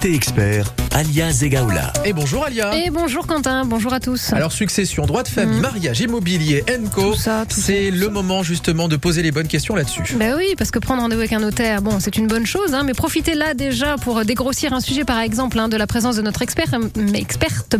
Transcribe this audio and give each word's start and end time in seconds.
Côté 0.00 0.14
expert, 0.14 0.72
Alia 0.92 1.30
Zegaoula. 1.30 1.92
Et 2.06 2.14
bonjour 2.14 2.46
Alia. 2.46 2.74
Et 2.74 2.88
bonjour 2.88 3.26
Quentin, 3.26 3.66
bonjour 3.66 3.92
à 3.92 4.00
tous. 4.00 4.32
Alors 4.32 4.50
succession, 4.50 5.04
droit 5.04 5.22
de 5.22 5.28
famille, 5.28 5.56
Mhm. 5.56 5.60
mariage, 5.60 6.00
immobilier, 6.00 6.64
ENCO, 6.70 7.10
Tout 7.12 7.16
ça, 7.16 7.44
tout 7.46 7.60
c'est 7.60 7.90
le 7.90 8.06
ça. 8.06 8.10
moment 8.10 8.42
justement 8.42 8.88
de 8.88 8.96
poser 8.96 9.20
les 9.22 9.30
bonnes 9.30 9.46
questions 9.46 9.74
là-dessus. 9.74 10.02
Ben 10.16 10.36
oui, 10.38 10.54
parce 10.56 10.70
que 10.70 10.78
prendre 10.78 11.02
rendez-vous 11.02 11.20
avec 11.20 11.34
un 11.34 11.40
notaire, 11.40 11.82
bon, 11.82 12.00
c'est 12.00 12.16
une 12.16 12.28
bonne 12.28 12.46
chose, 12.46 12.72
hein, 12.72 12.82
mais 12.82 12.94
profitez 12.94 13.34
là 13.34 13.52
déjà 13.52 13.96
pour 13.96 14.24
dégrossir 14.24 14.72
un 14.72 14.80
sujet, 14.80 15.04
par 15.04 15.18
exemple, 15.20 15.58
hein, 15.58 15.68
de 15.68 15.76
la 15.76 15.86
présence 15.86 16.16
de 16.16 16.22
notre 16.22 16.40
expert, 16.40 16.68
mais 16.96 17.20
experte, 17.20 17.76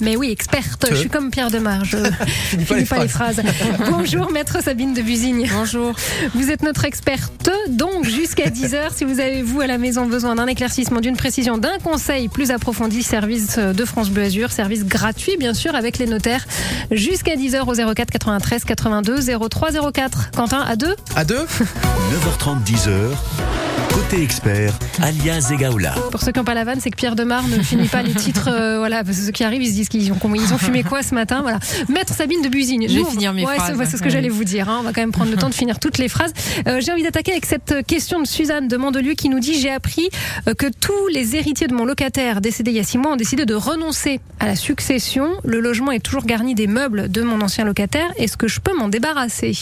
mais 0.00 0.14
oui, 0.14 0.30
experte. 0.30 0.82
Te. 0.82 0.94
Je 0.94 1.00
suis 1.00 1.08
comme 1.08 1.32
Pierre 1.32 1.50
Demar, 1.50 1.84
je 1.84 1.96
Finis 1.96 2.64
pas 2.64 2.74
finis 2.76 2.80
les 2.80 2.84
pas 2.86 2.98
les 3.02 3.08
phrases. 3.08 3.40
Bonjour, 3.90 4.30
maître 4.30 4.62
Sabine 4.62 4.94
de 4.94 5.02
Busigne. 5.02 5.48
Bonjour. 5.52 5.94
Vous 6.32 6.48
êtes 6.52 6.62
notre 6.62 6.84
experte, 6.84 7.50
donc 7.70 8.04
jusqu'à 8.04 8.50
10h, 8.50 8.94
si 8.94 9.04
vous 9.04 9.18
avez, 9.18 9.42
vous, 9.42 9.60
à 9.60 9.66
la 9.66 9.78
maison, 9.78 10.06
besoin 10.06 10.36
d'un 10.36 10.46
éclaircissement, 10.46 11.00
d'une 11.00 11.16
précision, 11.16 11.55
d'un 11.58 11.78
conseil 11.82 12.28
plus 12.28 12.50
approfondi, 12.50 13.02
service 13.02 13.58
de 13.58 13.84
France 13.84 14.10
Bleu 14.10 14.24
Azur, 14.24 14.50
service 14.50 14.84
gratuit, 14.84 15.36
bien 15.38 15.54
sûr, 15.54 15.74
avec 15.74 15.98
les 15.98 16.06
notaires, 16.06 16.46
jusqu'à 16.90 17.36
10h 17.36 17.60
au 17.62 17.94
04 17.94 18.10
93 18.10 18.64
82 18.64 19.20
03 19.48 19.92
04. 19.92 20.30
Quentin, 20.32 20.60
à 20.60 20.76
deux 20.76 20.94
À 21.14 21.24
deux 21.24 21.44
9h30, 21.44 22.62
10h. 22.64 23.65
Côté 23.92 24.22
expert, 24.22 24.72
Alia 25.02 25.40
Zegaoula. 25.40 25.92
Pour 26.10 26.20
ceux 26.20 26.30
qui 26.32 26.38
n'ont 26.38 26.44
pas 26.44 26.54
la 26.54 26.64
vanne, 26.64 26.80
c'est 26.80 26.90
que 26.90 26.96
Pierre 26.96 27.16
Demar 27.16 27.46
ne 27.48 27.60
finit 27.62 27.88
pas 27.88 28.02
les 28.02 28.12
titres. 28.14 28.48
euh, 28.50 28.78
voilà, 28.78 29.02
parce 29.02 29.16
que 29.18 29.24
ceux 29.24 29.32
qui 29.32 29.42
arrivent, 29.42 29.62
ils 29.62 29.68
se 29.70 29.72
disent 29.74 29.88
qu'ils 29.88 30.12
ont, 30.12 30.18
ils 30.34 30.52
ont 30.54 30.58
fumé 30.58 30.82
quoi 30.82 31.02
ce 31.02 31.14
matin. 31.14 31.40
Voilà. 31.42 31.58
Maître 31.88 32.12
Sabine 32.14 32.42
de 32.42 32.48
Busigne. 32.48 32.86
Je 32.88 32.98
vais 32.98 33.04
finir 33.04 33.32
mes 33.32 33.44
ouais, 33.44 33.56
phrases. 33.56 33.74
C'est 33.78 33.84
c'est 33.86 33.96
ce 33.96 34.02
que 34.02 34.04
Ouais. 34.06 34.10
j'allais 34.10 34.28
vous 34.28 34.44
dire. 34.44 34.68
hein. 34.68 34.78
On 34.80 34.82
va 34.82 34.92
quand 34.92 35.00
même 35.00 35.12
prendre 35.12 35.30
le 35.30 35.36
temps 35.36 35.48
de 35.48 35.54
finir 35.54 35.78
toutes 35.80 35.98
les 35.98 36.08
phrases. 36.08 36.32
Euh, 36.68 36.80
J'ai 36.80 36.92
envie 36.92 37.02
d'attaquer 37.02 37.32
avec 37.32 37.46
cette 37.46 37.84
question 37.86 38.20
de 38.20 38.26
Suzanne 38.26 38.68
de 38.68 38.76
Mandelieu 38.76 39.14
qui 39.14 39.28
nous 39.28 39.40
dit 39.40 39.54
J'ai 39.58 39.70
appris 39.72 40.08
euh, 40.48 40.54
que 40.54 40.66
tous 40.66 41.08
les 41.12 41.34
héritiers 41.36 41.66
de 41.66 41.74
mon 41.74 41.84
locataire 41.84 42.40
décédé 42.40 42.70
il 42.70 42.76
y 42.76 42.80
a 42.80 42.84
six 42.84 42.98
mois 42.98 43.12
ont 43.12 43.16
décidé 43.16 43.44
de 43.46 43.54
renoncer 43.54 44.20
à 44.40 44.46
la 44.46 44.56
succession. 44.56 45.30
Le 45.44 45.58
logement 45.60 45.90
est 45.92 46.00
toujours 46.00 46.24
garni 46.24 46.54
des 46.54 46.66
meubles 46.66 47.10
de 47.10 47.22
mon 47.22 47.40
ancien 47.40 47.64
locataire. 47.64 48.10
Est-ce 48.18 48.36
que 48.36 48.46
je 48.48 48.60
peux 48.60 48.76
m'en 48.76 48.88
débarrasser? 48.88 49.56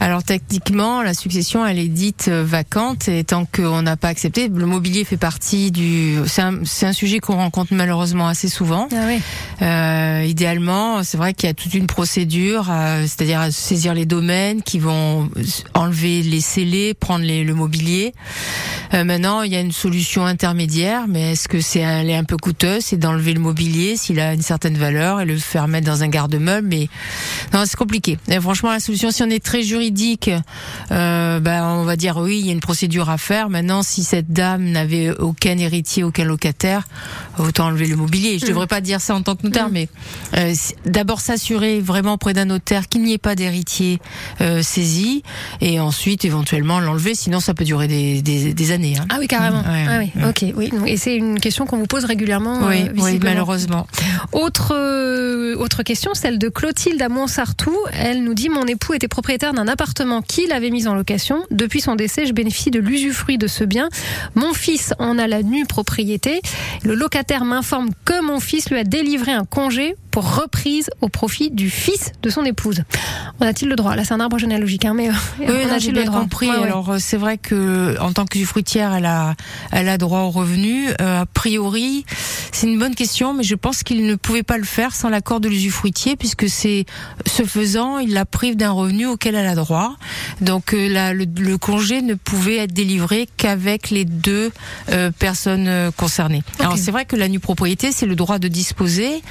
Alors 0.00 0.22
techniquement, 0.22 1.02
la 1.02 1.12
succession, 1.12 1.66
elle 1.66 1.78
est 1.78 1.88
dite 1.88 2.26
euh, 2.28 2.44
vacante 2.44 3.08
et 3.08 3.24
tant 3.24 3.46
qu'on 3.46 3.82
n'a 3.82 3.96
pas 3.96 4.08
accepté, 4.08 4.48
le 4.48 4.66
mobilier 4.66 5.04
fait 5.04 5.16
partie 5.16 5.72
du. 5.72 6.16
C'est 6.26 6.42
un, 6.42 6.60
un 6.82 6.92
sujet 6.92 7.18
qu'on 7.18 7.34
rencontre 7.34 7.74
malheureusement 7.74 8.28
assez 8.28 8.48
souvent. 8.48 8.88
Ah 8.92 9.06
ouais. 9.06 9.20
Euh, 9.60 10.24
idéalement, 10.24 11.02
c'est 11.02 11.16
vrai 11.16 11.34
qu'il 11.34 11.48
y 11.48 11.50
a 11.50 11.54
toute 11.54 11.74
une 11.74 11.86
procédure, 11.88 12.68
euh, 12.70 13.02
c'est-à-dire 13.02 13.40
à 13.40 13.50
saisir 13.50 13.92
les 13.92 14.06
domaines 14.06 14.62
qui 14.62 14.78
vont 14.78 15.28
enlever 15.74 16.22
les 16.22 16.40
scellés, 16.40 16.94
prendre 16.94 17.24
les, 17.24 17.42
le 17.42 17.54
mobilier. 17.54 18.14
Euh, 18.94 19.02
maintenant, 19.02 19.42
il 19.42 19.52
y 19.52 19.56
a 19.56 19.60
une 19.60 19.72
solution 19.72 20.24
intermédiaire, 20.24 21.06
mais 21.08 21.32
est-ce 21.32 21.48
que 21.48 21.60
c'est 21.60 21.80
elle 21.80 22.08
est 22.08 22.16
un 22.16 22.24
peu 22.24 22.36
coûteuse, 22.36 22.84
c'est 22.84 22.98
d'enlever 22.98 23.34
le 23.34 23.40
mobilier 23.40 23.96
s'il 23.96 24.20
a 24.20 24.32
une 24.32 24.42
certaine 24.42 24.78
valeur 24.78 25.20
et 25.20 25.24
le 25.24 25.36
faire 25.38 25.66
mettre 25.66 25.86
dans 25.86 26.02
un 26.02 26.08
garde-meuble, 26.08 26.68
mais 26.68 26.88
non, 27.52 27.64
c'est 27.66 27.76
compliqué. 27.76 28.16
Et 28.28 28.40
franchement, 28.40 28.70
la 28.70 28.80
solution, 28.80 29.10
si 29.10 29.22
on 29.22 29.30
est 29.30 29.42
très 29.42 29.62
juridique, 29.62 29.87
euh, 30.92 31.40
ben, 31.40 31.64
on 31.64 31.84
va 31.84 31.96
dire 31.96 32.16
oui, 32.18 32.38
il 32.40 32.46
y 32.46 32.50
a 32.50 32.52
une 32.52 32.60
procédure 32.60 33.10
à 33.10 33.18
faire. 33.18 33.48
Maintenant, 33.50 33.82
si 33.82 34.04
cette 34.04 34.32
dame 34.32 34.64
n'avait 34.64 35.10
aucun 35.18 35.56
héritier, 35.58 36.04
aucun 36.04 36.24
locataire, 36.24 36.86
autant 37.38 37.66
enlever 37.66 37.86
le 37.86 37.96
mobilier. 37.96 38.38
Je 38.38 38.46
Mm. 38.46 38.48
devrais 38.48 38.66
pas 38.66 38.80
dire 38.80 39.00
ça 39.00 39.14
en 39.14 39.22
tant 39.22 39.36
que 39.36 39.44
notaire, 39.44 39.68
Mm. 39.68 39.72
mais 39.72 39.88
euh, 40.36 40.54
d'abord 40.86 41.20
s'assurer 41.20 41.80
vraiment 41.80 42.14
auprès 42.14 42.32
d'un 42.34 42.44
notaire 42.46 42.88
qu'il 42.88 43.02
n'y 43.02 43.12
ait 43.12 43.18
pas 43.18 43.34
d'héritier 43.34 43.98
euh, 44.40 44.62
saisi, 44.62 45.22
et 45.60 45.80
ensuite 45.80 46.24
éventuellement 46.24 46.80
l'enlever. 46.80 47.14
Sinon, 47.14 47.40
ça 47.40 47.54
peut 47.54 47.64
durer 47.64 47.88
des, 47.88 48.22
des, 48.22 48.52
des 48.54 48.70
années. 48.72 48.96
Hein. 48.98 49.06
Ah 49.10 49.16
oui, 49.20 49.26
carrément. 49.28 49.60
Ouais, 49.60 49.86
ah 49.88 49.98
oui, 49.98 50.10
ouais. 50.22 50.28
ok. 50.28 50.54
Oui. 50.56 50.70
Et 50.86 50.96
c'est 50.96 51.16
une 51.16 51.40
question 51.40 51.66
qu'on 51.66 51.78
vous 51.78 51.86
pose 51.86 52.04
régulièrement. 52.04 52.60
oui, 52.66 53.18
malheureusement. 53.22 53.86
Autre, 54.32 54.74
autre 55.56 55.82
question, 55.82 56.12
celle 56.14 56.38
de 56.38 56.48
Clotilde 56.48 57.00
à 57.02 57.08
Montsartou. 57.08 57.74
Elle 57.92 58.22
nous 58.24 58.34
dit 58.34 58.48
Mon 58.48 58.64
époux 58.66 58.94
était 58.94 59.08
propriétaire 59.08 59.52
d'un 59.54 59.66
appartement 59.68 59.77
qu'il 60.26 60.52
avait 60.52 60.70
mis 60.70 60.86
en 60.86 60.94
location. 60.94 61.44
Depuis 61.50 61.80
son 61.80 61.94
décès, 61.94 62.26
je 62.26 62.32
bénéficie 62.32 62.70
de 62.70 62.80
l'usufruit 62.80 63.38
de 63.38 63.46
ce 63.46 63.64
bien. 63.64 63.88
Mon 64.34 64.52
fils 64.52 64.92
en 64.98 65.18
a 65.18 65.26
la 65.26 65.42
nue 65.42 65.66
propriété. 65.66 66.40
Le 66.84 66.94
locataire 66.94 67.44
m'informe 67.44 67.90
que 68.04 68.20
mon 68.20 68.40
fils 68.40 68.70
lui 68.70 68.78
a 68.78 68.84
délivré 68.84 69.32
un 69.32 69.44
congé 69.44 69.96
pour 70.10 70.36
reprise 70.36 70.90
au 71.00 71.08
profit 71.08 71.50
du 71.50 71.70
fils 71.70 72.12
de 72.22 72.30
son 72.30 72.44
épouse. 72.44 72.82
On 73.40 73.46
a-t-il 73.46 73.68
le 73.68 73.76
droit? 73.76 73.94
Là, 73.96 74.04
c'est 74.04 74.14
un 74.14 74.20
arbre 74.20 74.38
généalogique, 74.38 74.84
hein, 74.84 74.94
mais 74.94 75.08
euh, 75.08 75.12
Oui, 75.40 75.46
on 75.48 75.66
a-t-il 75.68 75.80
j'ai 75.80 75.88
le 75.92 76.02
bien 76.02 76.04
droit 76.10 76.20
compris. 76.20 76.48
Ouais, 76.48 76.56
ouais. 76.56 76.62
Alors 76.64 76.90
euh, 76.90 76.96
c'est 76.98 77.16
vrai 77.16 77.38
que 77.38 77.96
en 78.00 78.12
tant 78.12 78.24
que 78.24 78.38
fruitière, 78.44 78.94
elle 78.94 79.06
a, 79.06 79.34
elle 79.72 79.88
a 79.88 79.98
droit 79.98 80.20
au 80.20 80.30
revenu. 80.30 80.88
Euh, 81.00 81.20
a 81.22 81.26
priori, 81.26 82.04
c'est 82.52 82.66
une 82.66 82.78
bonne 82.78 82.94
question, 82.94 83.34
mais 83.34 83.42
je 83.42 83.54
pense 83.54 83.82
qu'il 83.82 84.06
ne 84.06 84.14
pouvait 84.14 84.42
pas 84.42 84.58
le 84.58 84.64
faire 84.64 84.94
sans 84.94 85.08
l'accord 85.08 85.40
de 85.40 85.48
l'usufruitier, 85.48 86.16
puisque 86.16 86.48
c'est 86.48 86.86
ce 87.26 87.42
faisant, 87.44 87.98
il 87.98 88.12
la 88.14 88.24
prive 88.24 88.56
d'un 88.56 88.70
revenu 88.72 89.06
auquel 89.06 89.34
elle 89.34 89.46
a 89.46 89.54
droit. 89.54 89.96
Donc 90.40 90.74
euh, 90.74 90.88
la- 90.88 91.12
le, 91.14 91.26
le 91.38 91.58
congé 91.58 92.02
ne 92.02 92.14
pouvait 92.14 92.56
être 92.56 92.72
délivré 92.72 93.28
qu'avec 93.36 93.90
les 93.90 94.04
deux 94.04 94.50
euh, 94.90 95.10
personnes 95.10 95.68
euh, 95.68 95.90
concernées. 95.96 96.42
Alors 96.58 96.76
c'est 96.78 96.90
vrai 96.90 97.04
que 97.04 97.16
la 97.16 97.28
nue 97.28 97.40
propriété, 97.40 97.92
c'est 97.92 98.06
le 98.06 98.16
droit 98.16 98.38
de 98.38 98.48
disposer. 98.48 99.22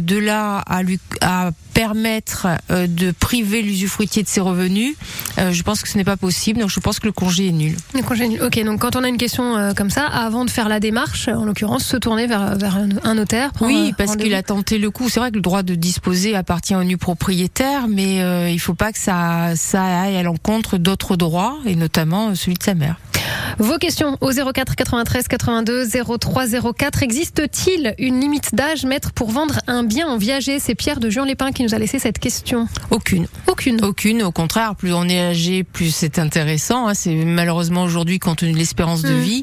De 0.00 0.18
là 0.18 0.58
à 0.58 0.82
lui 0.82 0.98
à 1.20 1.50
permettre 1.74 2.46
euh, 2.70 2.86
de 2.86 3.10
priver 3.10 3.62
l'usufruitier 3.62 4.22
de 4.22 4.28
ses 4.28 4.40
revenus, 4.40 4.94
euh, 5.38 5.50
je 5.52 5.62
pense 5.62 5.82
que 5.82 5.88
ce 5.88 5.96
n'est 5.96 6.04
pas 6.04 6.16
possible. 6.16 6.60
Donc 6.60 6.70
je 6.70 6.80
pense 6.80 6.98
que 6.98 7.06
le 7.06 7.12
congé 7.12 7.48
est 7.48 7.52
nul. 7.52 7.76
Le 7.94 8.02
congé 8.02 8.28
nul. 8.28 8.42
Ok, 8.42 8.62
donc 8.64 8.80
quand 8.80 8.96
on 8.96 9.04
a 9.04 9.08
une 9.08 9.16
question 9.16 9.56
euh, 9.56 9.72
comme 9.72 9.90
ça, 9.90 10.04
avant 10.06 10.44
de 10.44 10.50
faire 10.50 10.68
la 10.68 10.80
démarche, 10.80 11.28
en 11.28 11.44
l'occurrence, 11.44 11.84
se 11.84 11.96
tourner 11.96 12.26
vers, 12.26 12.56
vers 12.56 12.76
un, 13.04 13.14
notaire. 13.14 13.50
Oui, 13.60 13.94
parce 13.96 14.16
qu'il 14.16 14.34
a 14.34 14.42
tenté 14.42 14.78
le 14.78 14.90
coup. 14.90 15.08
C'est 15.08 15.20
vrai 15.20 15.30
que 15.30 15.36
le 15.36 15.42
droit 15.42 15.62
de 15.62 15.74
disposer 15.74 16.36
appartient 16.36 16.74
au 16.74 16.84
nu 16.84 16.96
propriétaire, 16.96 17.88
mais 17.88 18.52
il 18.52 18.58
faut 18.58 18.74
pas 18.74 18.92
que 18.92 18.98
ça, 18.98 19.52
ça 19.56 20.02
aille 20.02 20.16
à 20.16 20.22
l'encontre 20.22 20.76
d'autres 20.76 21.16
droits, 21.16 21.58
et 21.66 21.76
notamment 21.76 22.34
celui 22.34 22.54
de 22.54 22.62
sa 22.62 22.74
mère. 22.74 22.96
Vos 23.58 23.78
questions 23.78 24.16
au 24.20 24.30
04 24.30 24.74
93 24.76 25.28
82 25.28 25.86
03 26.18 26.44
04. 26.76 27.02
Existe-t-il 27.02 27.94
une 27.98 28.20
limite 28.20 28.54
d'âge, 28.54 28.84
maître, 28.84 29.12
pour 29.12 29.30
vendre 29.30 29.58
un 29.66 29.82
bien 29.84 30.08
en 30.08 30.16
viager? 30.16 30.58
C'est 30.58 30.74
Pierre 30.74 31.00
de 31.00 31.10
Jean 31.10 31.24
Lépin 31.24 31.52
qui 31.52 31.62
nous 31.62 31.74
a 31.74 31.78
laissé 31.78 31.98
cette 31.98 32.18
question. 32.18 32.66
Aucune. 32.90 33.26
Aucune. 33.46 33.84
Aucune, 33.84 34.22
au 34.22 34.32
contraire, 34.32 34.74
plus 34.76 34.92
on 34.92 35.08
est 35.08 35.20
âgé, 35.20 35.64
plus 35.64 35.94
c'est 35.94 36.18
intéressant. 36.18 36.88
hein. 36.88 36.94
C'est 36.94 37.14
malheureusement 37.14 37.82
aujourd'hui, 37.84 38.18
compte 38.18 38.38
tenu 38.38 38.52
de 38.52 38.58
l'espérance 38.58 39.02
de 39.02 39.10
Mm. 39.14 39.20
vie, 39.20 39.42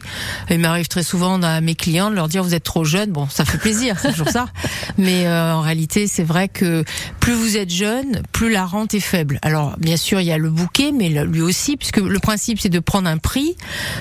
il 0.50 0.60
m'arrive 0.60 0.88
très 0.88 1.04
souvent 1.04 1.42
à 1.44 1.62
mes 1.62 1.76
clients 1.76 2.10
de 2.10 2.16
leur 2.16 2.28
dire 2.28 2.44
vous 2.44 2.54
êtes 2.56 2.64
trop 2.64 2.84
jeune. 2.86 3.12
Bon, 3.12 3.28
ça 3.30 3.46
fait 3.46 3.58
plaisir, 3.58 3.98
c'est 4.02 4.12
toujours 4.12 4.30
ça. 4.30 4.48
Mais 4.98 5.28
euh, 5.28 5.54
en 5.54 5.62
réalité, 5.62 6.08
c'est 6.08 6.24
vrai 6.24 6.48
que 6.48 6.84
plus 7.20 7.34
vous 7.34 7.58
êtes 7.58 7.70
jeune, 7.70 8.24
plus 8.32 8.50
la 8.52 8.66
rente 8.66 8.94
est 8.94 9.00
faible. 9.00 9.40
Alors, 9.42 9.76
bien 9.78 9.98
sûr, 9.98 10.20
il 10.22 10.26
y 10.28 10.32
a 10.32 10.38
le 10.38 10.50
bouquet, 10.50 10.92
mais 10.92 11.10
lui 11.10 11.42
aussi, 11.42 11.78
puisque 11.78 11.98
le 11.98 12.20
principe 12.20 12.60
c'est 12.60 12.70
de 12.70 12.80
prendre 12.80 13.10
un 13.10 13.18
prix 13.18 13.56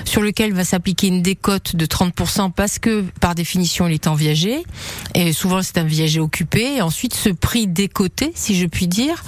sur 0.05 0.21
lequel 0.21 0.53
va 0.53 0.63
s'appliquer 0.63 1.07
une 1.07 1.21
décote 1.21 1.75
de 1.75 1.85
30% 1.85 2.51
parce 2.51 2.79
que 2.79 3.03
par 3.19 3.35
définition 3.35 3.87
il 3.87 3.93
est 3.93 4.07
en 4.07 4.15
viager 4.15 4.63
et 5.13 5.33
souvent 5.33 5.61
c'est 5.61 5.77
un 5.77 5.83
viager 5.83 6.19
occupé. 6.19 6.81
Ensuite 6.81 7.13
ce 7.13 7.29
prix 7.29 7.67
décoté 7.67 8.31
si 8.35 8.55
je 8.55 8.65
puis 8.65 8.87
dire 8.87 9.23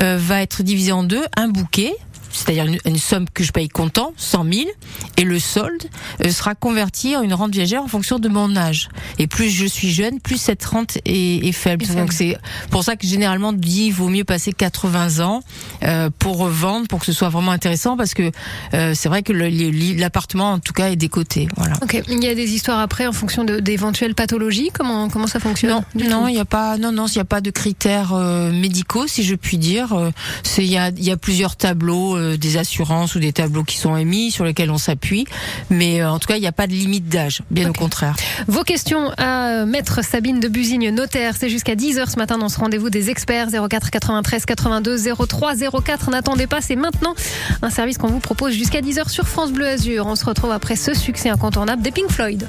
euh, 0.00 0.16
va 0.18 0.42
être 0.42 0.62
divisé 0.62 0.92
en 0.92 1.02
deux. 1.02 1.24
Un 1.36 1.48
bouquet 1.48 1.92
c'est-à-dire 2.32 2.66
une, 2.66 2.78
une 2.84 2.98
somme 2.98 3.26
que 3.32 3.44
je 3.44 3.52
paye 3.52 3.68
comptant, 3.68 4.12
100 4.16 4.44
000, 4.52 4.68
et 5.16 5.24
le 5.24 5.38
solde 5.38 5.84
euh, 6.24 6.30
sera 6.30 6.54
converti 6.54 7.16
en 7.16 7.22
une 7.22 7.34
rente 7.34 7.52
viagère 7.52 7.82
en 7.82 7.88
fonction 7.88 8.18
de 8.18 8.28
mon 8.28 8.56
âge. 8.56 8.88
Et 9.18 9.26
plus 9.26 9.50
je 9.50 9.66
suis 9.66 9.90
jeune, 9.90 10.20
plus 10.20 10.38
cette 10.38 10.64
rente 10.64 10.98
est, 11.04 11.46
est 11.46 11.52
faible. 11.52 11.86
Donc 11.94 12.12
c'est 12.12 12.36
pour 12.70 12.84
ça 12.84 12.96
que 12.96 13.06
généralement 13.06 13.50
on 13.50 13.52
dit 13.52 13.86
il 13.86 13.92
vaut 13.92 14.08
mieux 14.08 14.24
passer 14.24 14.52
80 14.52 15.24
ans 15.24 15.42
euh, 15.82 16.10
pour 16.18 16.38
revendre, 16.38 16.88
pour 16.88 17.00
que 17.00 17.06
ce 17.06 17.12
soit 17.12 17.28
vraiment 17.28 17.52
intéressant, 17.52 17.96
parce 17.96 18.14
que 18.14 18.30
euh, 18.74 18.94
c'est 18.94 19.08
vrai 19.08 19.22
que 19.22 19.32
l'appartement 19.32 20.52
en 20.52 20.58
tout 20.58 20.72
cas 20.72 20.90
est 20.90 20.96
décoté. 20.96 21.48
Voilà. 21.56 21.74
Ok. 21.82 22.02
Il 22.08 22.22
y 22.22 22.28
a 22.28 22.34
des 22.34 22.52
histoires 22.52 22.80
après 22.80 23.06
en 23.06 23.12
fonction 23.12 23.44
d'éventuelles 23.44 24.14
pathologies? 24.14 24.70
Comment 24.72 25.08
comment 25.08 25.26
ça 25.26 25.40
fonctionne 25.40 25.70
Non, 25.70 25.84
non, 26.08 26.28
il 26.28 26.34
n'y 26.34 26.40
a 26.40 26.44
pas, 26.44 26.76
non, 26.78 26.92
non, 26.92 27.06
il 27.06 27.14
n'y 27.14 27.20
a 27.20 27.24
pas 27.24 27.40
de 27.40 27.50
critères 27.50 28.12
euh, 28.14 28.52
médicaux, 28.52 29.06
si 29.06 29.22
je 29.22 29.34
puis 29.34 29.58
dire. 29.58 30.12
C'est, 30.42 30.64
il 30.64 30.70
y 30.70 30.78
a, 30.78 30.88
il 30.88 31.04
y 31.04 31.10
a 31.10 31.16
plusieurs 31.16 31.56
tableaux, 31.56 32.16
euh, 32.22 32.36
des 32.36 32.56
assurances 32.56 33.14
ou 33.14 33.18
des 33.18 33.32
tableaux 33.32 33.64
qui 33.64 33.76
sont 33.76 33.96
émis 33.96 34.30
sur 34.30 34.44
lesquels 34.44 34.70
on 34.70 34.78
s'appuie, 34.78 35.26
mais 35.70 36.00
euh, 36.00 36.10
en 36.10 36.18
tout 36.18 36.28
cas, 36.28 36.36
il 36.36 36.40
n'y 36.40 36.46
a 36.46 36.52
pas 36.52 36.66
de 36.66 36.72
limite 36.72 37.08
d'âge, 37.08 37.42
bien 37.50 37.70
au 37.70 37.72
contraire. 37.72 38.14
Vos 38.46 38.62
questions 38.62 39.10
à 39.18 39.48
euh, 39.48 39.66
maître 39.66 40.04
Sabine 40.04 40.40
de 40.40 40.48
Busigne, 40.48 40.90
notaire. 40.90 41.34
C'est 41.38 41.48
jusqu'à 41.48 41.74
10h 41.74 42.10
ce 42.10 42.16
matin 42.16 42.38
dans 42.38 42.48
ce 42.48 42.58
rendez-vous 42.58 42.90
des 42.90 43.10
experts 43.10 43.48
04 43.50 43.90
93 43.90 44.44
82 44.44 45.14
03 45.14 45.54
04. 45.84 46.10
N'attendez 46.10 46.46
pas, 46.46 46.60
c'est 46.60 46.76
maintenant 46.76 47.14
un 47.62 47.70
service 47.70 47.98
qu'on 47.98 48.08
vous 48.08 48.20
propose 48.20 48.52
jusqu'à 48.52 48.80
10h 48.80 49.08
sur 49.08 49.28
France 49.28 49.52
Bleu 49.52 49.66
Azur. 49.66 50.06
On 50.06 50.16
se 50.16 50.24
retrouve 50.24 50.52
après 50.52 50.76
ce 50.76 50.94
succès 50.94 51.28
incontournable 51.28 51.82
des 51.82 51.90
Pink 51.90 52.10
Floyd. 52.10 52.46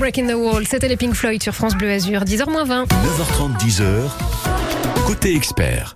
Another 0.01 0.13
Break 0.13 0.19
in 0.19 0.27
the 0.27 0.37
Wall, 0.37 0.67
c'était 0.67 0.89
les 0.89 0.97
Pink 0.97 1.15
Floyd 1.15 1.43
sur 1.43 1.55
France 1.55 1.75
Bleu 1.77 1.91
Azur, 1.91 2.25
10h20. 2.25 2.87
9h30, 2.87 3.59
10h. 3.59 4.09
Côté 5.07 5.35
expert. 5.35 5.95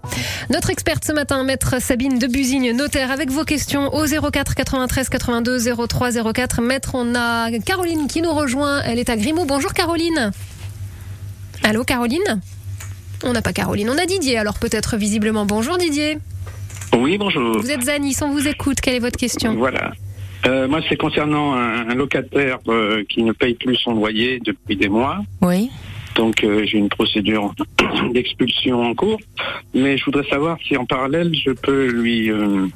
Notre 0.51 0.69
experte 0.69 1.05
ce 1.05 1.13
matin, 1.13 1.43
maître 1.43 1.81
Sabine 1.81 2.19
de 2.19 2.27
Busigne, 2.27 2.73
notaire, 2.77 3.11
avec 3.11 3.31
vos 3.31 3.45
questions 3.45 3.95
au 3.95 4.05
04 4.05 4.55
93 4.55 5.09
82 5.09 5.87
03 5.89 6.33
04. 6.33 6.61
Maître, 6.61 6.91
on 6.95 7.15
a 7.15 7.51
Caroline 7.61 8.07
qui 8.07 8.21
nous 8.21 8.33
rejoint. 8.33 8.83
Elle 8.83 8.99
est 8.99 9.09
à 9.09 9.17
Grimaud. 9.17 9.47
Bonjour 9.47 9.73
Caroline. 9.73 10.33
Allô 11.63 11.85
Caroline? 11.85 12.43
On 13.23 13.33
n'a 13.33 13.41
pas 13.41 13.55
Caroline, 13.55 13.89
on 13.89 13.97
a 13.97 14.05
Didier. 14.05 14.37
Alors 14.37 14.59
peut-être 14.59 14.99
visiblement. 14.99 15.47
Bonjour 15.47 15.79
Didier. 15.79 16.19
Oui, 16.95 17.17
bonjour. 17.17 17.59
Vous 17.59 17.71
êtes 17.71 17.89
à 17.89 17.99
Nice, 17.99 18.21
on 18.21 18.31
vous 18.31 18.47
écoute. 18.47 18.81
Quelle 18.83 18.97
est 18.97 19.01
votre 19.01 19.19
question? 19.19 19.55
Voilà. 19.55 19.93
Euh, 20.47 20.69
moi, 20.69 20.81
c'est 20.89 20.97
concernant 20.97 21.55
un, 21.55 21.89
un 21.89 21.95
locataire 21.95 22.59
euh, 22.69 23.03
qui 23.09 23.23
ne 23.23 23.33
paye 23.33 23.55
plus 23.55 23.77
son 23.77 23.95
loyer 23.95 24.41
depuis 24.41 24.77
des 24.77 24.89
mois. 24.89 25.21
Oui. 25.41 25.71
Donc, 26.17 26.45
euh, 26.45 26.65
j'ai 26.65 26.79
une 26.79 26.89
procédure 26.89 27.55
d'expulsion 28.13 28.83
en 28.83 28.95
cours. 28.95 29.21
Mais 29.75 29.97
je 29.97 30.05
voudrais 30.05 30.29
savoir 30.29 30.59
si 30.67 30.77
en 30.77 30.85
parallèle, 30.85 31.35
je 31.35 31.51
peux 31.51 31.87
lui 31.89 32.31
euh, 32.31 32.67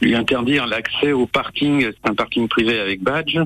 lui 0.00 0.14
interdire 0.14 0.66
l'accès 0.66 1.12
au 1.12 1.26
parking. 1.26 1.82
C'est 1.82 2.10
un 2.10 2.14
parking 2.14 2.48
privé 2.48 2.78
avec 2.78 3.02
badge. 3.02 3.38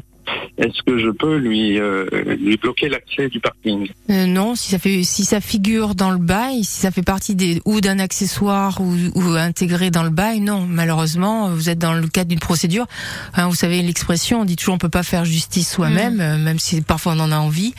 Est-ce 0.59 0.83
que 0.83 0.99
je 0.99 1.11
peux 1.11 1.37
lui 1.37 1.79
euh, 1.79 2.07
lui 2.41 2.57
bloquer 2.57 2.89
l'accès 2.89 3.29
du 3.29 3.41
parking? 3.41 3.89
Euh, 4.11 4.27
non, 4.27 4.55
si 4.55 4.71
ça 4.71 4.79
fait, 4.79 5.03
si 5.03 5.25
ça 5.25 5.41
figure 5.41 5.95
dans 5.95 6.11
le 6.11 6.19
bail, 6.19 6.65
si 6.65 6.81
ça 6.81 6.91
fait 6.91 7.03
partie 7.03 7.35
des 7.35 7.61
ou 7.65 7.81
d'un 7.81 7.99
accessoire 7.99 8.81
ou, 8.81 8.95
ou 9.15 9.23
intégré 9.35 9.91
dans 9.91 10.03
le 10.03 10.11
bail, 10.11 10.41
non. 10.41 10.67
Malheureusement, 10.69 11.51
vous 11.51 11.69
êtes 11.69 11.79
dans 11.79 11.95
le 11.95 12.09
cadre 12.09 12.29
d'une 12.29 12.41
procédure. 12.41 12.87
Hein, 13.35 13.49
vous 13.49 13.55
savez 13.55 13.83
l'expression, 13.83 14.41
on 14.41 14.45
dit 14.45 14.57
toujours 14.57 14.75
on 14.75 14.79
peut 14.79 14.89
pas 14.89 15.03
faire 15.03 15.25
justice 15.25 15.71
soi-même, 15.71 16.21
euh, 16.21 16.39
même 16.39 16.59
si 16.59 16.81
parfois 16.81 17.15
on 17.17 17.21
en 17.21 17.33
a 17.33 17.37
envie. 17.37 17.75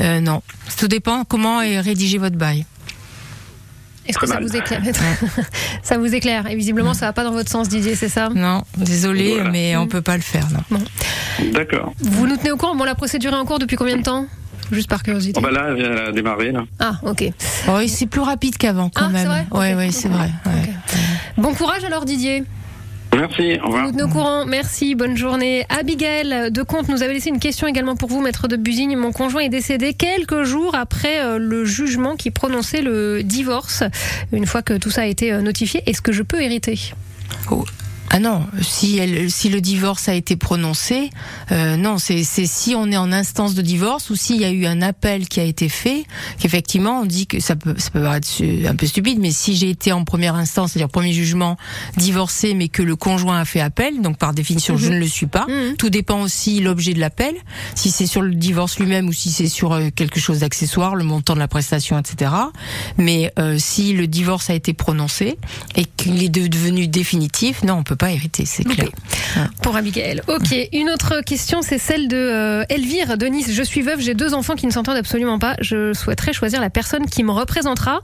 Euh, 0.00 0.20
non, 0.20 0.42
tout 0.78 0.88
dépend 0.88 1.24
comment 1.24 1.62
est 1.62 1.80
rédigé 1.80 2.18
votre 2.18 2.36
bail. 2.36 2.64
Est-ce 4.10 4.18
que 4.18 4.26
ça 4.26 4.34
mal. 4.34 4.42
vous 4.44 4.56
éclaire 4.56 4.82
Ça 5.82 5.98
vous 5.98 6.14
éclaire. 6.14 6.46
Et 6.48 6.54
visiblement, 6.56 6.94
ça 6.94 7.06
va 7.06 7.12
pas 7.12 7.24
dans 7.24 7.32
votre 7.32 7.50
sens, 7.50 7.68
Didier, 7.68 7.94
c'est 7.94 8.08
ça? 8.08 8.28
Non, 8.28 8.62
désolé, 8.76 9.34
Voilà. 9.34 9.50
mais 9.50 9.76
on 9.76 9.86
peut 9.86 10.02
pas 10.02 10.16
le 10.16 10.22
faire. 10.22 10.46
Non. 10.70 10.78
D'accord. 11.52 11.92
Vous 12.00 12.26
nous 12.26 12.36
tenez 12.36 12.52
au 12.52 12.56
courant 12.56 12.74
Bon, 12.76 12.84
la 12.84 12.94
procédure 12.94 13.32
est 13.32 13.36
en 13.36 13.44
cours 13.44 13.58
depuis 13.58 13.76
combien 13.76 13.96
de 13.96 14.02
temps? 14.02 14.26
Juste 14.72 14.88
par 14.88 15.02
curiosité. 15.02 15.40
Bon, 15.40 15.48
bah 15.48 15.52
là, 15.52 15.74
elle 15.76 15.98
a 15.98 16.12
démarré. 16.12 16.52
Là. 16.52 16.64
Ah, 16.78 16.92
ok. 17.02 17.24
Oh, 17.68 17.72
oui, 17.78 17.88
c'est 17.88 18.06
plus 18.06 18.20
rapide 18.20 18.56
qu'avant 18.56 18.88
quand 18.94 19.06
Ah, 19.06 19.08
c'est 19.08 19.12
même. 19.12 19.26
vrai 19.26 19.46
ouais, 19.50 19.74
ouais, 19.74 19.90
c'est 19.90 20.08
vrai. 20.08 20.30
ouais. 20.46 20.72
Bon 21.36 21.54
courage 21.54 21.82
alors, 21.84 22.04
Didier. 22.04 22.44
Merci. 23.16 23.58
Au 23.62 23.66
revoir. 23.66 23.90
Vous 23.90 23.98
au 23.98 24.08
courant. 24.08 24.46
Merci. 24.46 24.94
Bonne 24.94 25.16
journée. 25.16 25.66
Abigail 25.68 26.50
de 26.50 26.62
Comte 26.62 26.88
nous 26.88 27.02
avait 27.02 27.14
laissé 27.14 27.30
une 27.30 27.40
question 27.40 27.66
également 27.66 27.96
pour 27.96 28.08
vous, 28.08 28.20
maître 28.20 28.48
de 28.48 28.56
Busigne. 28.56 28.96
Mon 28.96 29.12
conjoint 29.12 29.42
est 29.42 29.48
décédé 29.48 29.94
quelques 29.94 30.42
jours 30.44 30.74
après 30.74 31.22
euh, 31.22 31.38
le 31.38 31.64
jugement 31.64 32.16
qui 32.16 32.30
prononçait 32.30 32.82
le 32.82 33.22
divorce. 33.22 33.82
Une 34.32 34.46
fois 34.46 34.62
que 34.62 34.74
tout 34.74 34.90
ça 34.90 35.02
a 35.02 35.06
été 35.06 35.32
euh, 35.32 35.40
notifié, 35.40 35.82
est-ce 35.86 36.02
que 36.02 36.12
je 36.12 36.22
peux 36.22 36.40
hériter? 36.40 36.92
Ah 38.12 38.18
non, 38.18 38.44
si, 38.60 38.98
elle, 38.98 39.30
si 39.30 39.48
le 39.50 39.60
divorce 39.60 40.08
a 40.08 40.14
été 40.14 40.34
prononcé, 40.34 41.10
euh, 41.52 41.76
non, 41.76 41.98
c'est 41.98 42.24
si 42.24 42.74
on 42.74 42.90
est 42.90 42.96
en 42.96 43.12
instance 43.12 43.54
de 43.54 43.62
divorce 43.62 44.10
ou 44.10 44.16
s'il 44.16 44.40
y 44.40 44.44
a 44.44 44.50
eu 44.50 44.66
un 44.66 44.82
appel 44.82 45.28
qui 45.28 45.38
a 45.38 45.44
été 45.44 45.68
fait, 45.68 46.04
qu'effectivement 46.40 47.02
on 47.02 47.04
dit 47.06 47.28
que 47.28 47.38
ça 47.38 47.54
peut, 47.54 47.74
ça 47.78 47.90
peut 47.90 48.02
paraître 48.02 48.26
un 48.66 48.74
peu 48.74 48.86
stupide, 48.86 49.18
mais 49.20 49.30
si 49.30 49.54
j'ai 49.54 49.70
été 49.70 49.92
en 49.92 50.02
première 50.04 50.34
instance, 50.34 50.72
c'est-à-dire 50.72 50.88
premier 50.88 51.12
jugement, 51.12 51.56
divorcé, 51.96 52.54
mais 52.54 52.66
que 52.66 52.82
le 52.82 52.96
conjoint 52.96 53.38
a 53.38 53.44
fait 53.44 53.60
appel, 53.60 54.02
donc 54.02 54.18
par 54.18 54.34
définition 54.34 54.76
je 54.76 54.88
ne 54.90 54.98
le 54.98 55.06
suis 55.06 55.26
pas. 55.28 55.46
Mhm. 55.48 55.76
Tout 55.76 55.90
dépend 55.90 56.20
aussi 56.20 56.58
l'objet 56.60 56.94
de 56.94 56.98
l'appel, 57.00 57.34
si 57.76 57.92
c'est 57.92 58.06
sur 58.06 58.22
le 58.22 58.34
divorce 58.34 58.80
lui-même 58.80 59.06
ou 59.08 59.12
si 59.12 59.30
c'est 59.30 59.46
sur 59.48 59.72
euh, 59.72 59.90
quelque 59.94 60.18
chose 60.18 60.40
d'accessoire, 60.40 60.96
le 60.96 61.04
montant 61.04 61.34
de 61.34 61.38
la 61.38 61.48
prestation, 61.48 61.96
etc. 61.96 62.32
Mais 62.98 63.32
euh, 63.38 63.56
si 63.58 63.92
le 63.92 64.08
divorce 64.08 64.50
a 64.50 64.54
été 64.54 64.72
prononcé 64.72 65.38
et 65.76 65.84
qu'il 65.84 66.22
est 66.24 66.28
de- 66.28 66.48
devenu 66.48 66.88
définitif, 66.88 67.62
non, 67.62 67.74
on 67.74 67.82
peut 67.84 67.96
pas 68.00 68.10
hériter, 68.10 68.46
c'est 68.46 68.64
clair. 68.64 68.88
Pour 69.62 69.76
Abigail. 69.76 70.22
Ok. 70.26 70.56
Une 70.72 70.88
autre 70.88 71.20
question, 71.20 71.60
c'est 71.60 71.76
celle 71.76 72.08
de 72.08 72.16
euh, 72.16 72.64
Elvire 72.70 73.18
de 73.18 73.26
Nice. 73.26 73.52
Je 73.52 73.62
suis 73.62 73.82
veuve, 73.82 74.00
j'ai 74.00 74.14
deux 74.14 74.32
enfants 74.32 74.54
qui 74.54 74.66
ne 74.66 74.72
s'entendent 74.72 74.96
absolument 74.96 75.38
pas. 75.38 75.54
Je 75.60 75.92
souhaiterais 75.92 76.32
choisir 76.32 76.62
la 76.62 76.70
personne 76.70 77.04
qui 77.04 77.22
me 77.22 77.30
représentera. 77.30 78.00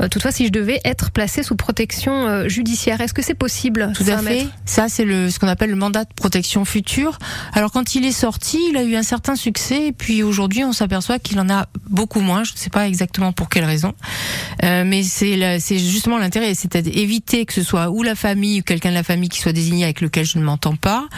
Euh, 0.00 0.06
toutefois, 0.06 0.30
si 0.30 0.46
je 0.46 0.52
devais 0.52 0.80
être 0.84 1.10
placée 1.10 1.42
sous 1.42 1.56
protection 1.56 2.28
euh, 2.28 2.48
judiciaire, 2.48 3.00
est-ce 3.00 3.12
que 3.12 3.22
c'est 3.22 3.34
possible 3.34 3.90
Tout 3.96 4.04
ça, 4.04 4.18
à 4.18 4.22
fait. 4.22 4.46
Ça, 4.66 4.88
c'est 4.88 5.04
le 5.04 5.30
ce 5.30 5.40
qu'on 5.40 5.48
appelle 5.48 5.70
le 5.70 5.76
mandat 5.76 6.04
de 6.04 6.14
protection 6.14 6.64
future. 6.64 7.18
Alors, 7.52 7.72
quand 7.72 7.96
il 7.96 8.06
est 8.06 8.12
sorti, 8.12 8.58
il 8.70 8.76
a 8.76 8.84
eu 8.84 8.94
un 8.94 9.02
certain 9.02 9.34
succès, 9.34 9.88
et 9.88 9.92
puis 9.92 10.22
aujourd'hui, 10.22 10.62
on 10.62 10.72
s'aperçoit 10.72 11.18
qu'il 11.18 11.40
en 11.40 11.50
a 11.50 11.66
beaucoup 11.88 12.20
moins. 12.20 12.44
Je 12.44 12.52
ne 12.52 12.58
sais 12.58 12.70
pas 12.70 12.86
exactement 12.86 13.32
pour 13.32 13.48
quelle 13.48 13.64
raison, 13.64 13.94
Euh, 14.62 14.84
mais 14.86 15.02
c'est 15.02 15.78
justement 15.78 16.18
l'intérêt, 16.18 16.54
c'est 16.54 16.76
d'éviter 16.76 17.46
que 17.46 17.52
ce 17.52 17.62
soit 17.64 17.90
ou 17.90 18.04
la 18.04 18.14
famille 18.14 18.60
ou 18.60 18.62
quelqu'un 18.62 18.90
de 18.90 18.94
la 18.94 19.02
famille 19.02 19.28
qui 19.28 19.39
soit 19.40 19.52
désigné 19.52 19.84
avec 19.84 20.00
lequel 20.00 20.24
je 20.24 20.38
ne 20.38 20.44
m'entends 20.44 20.76
pas, 20.76 21.08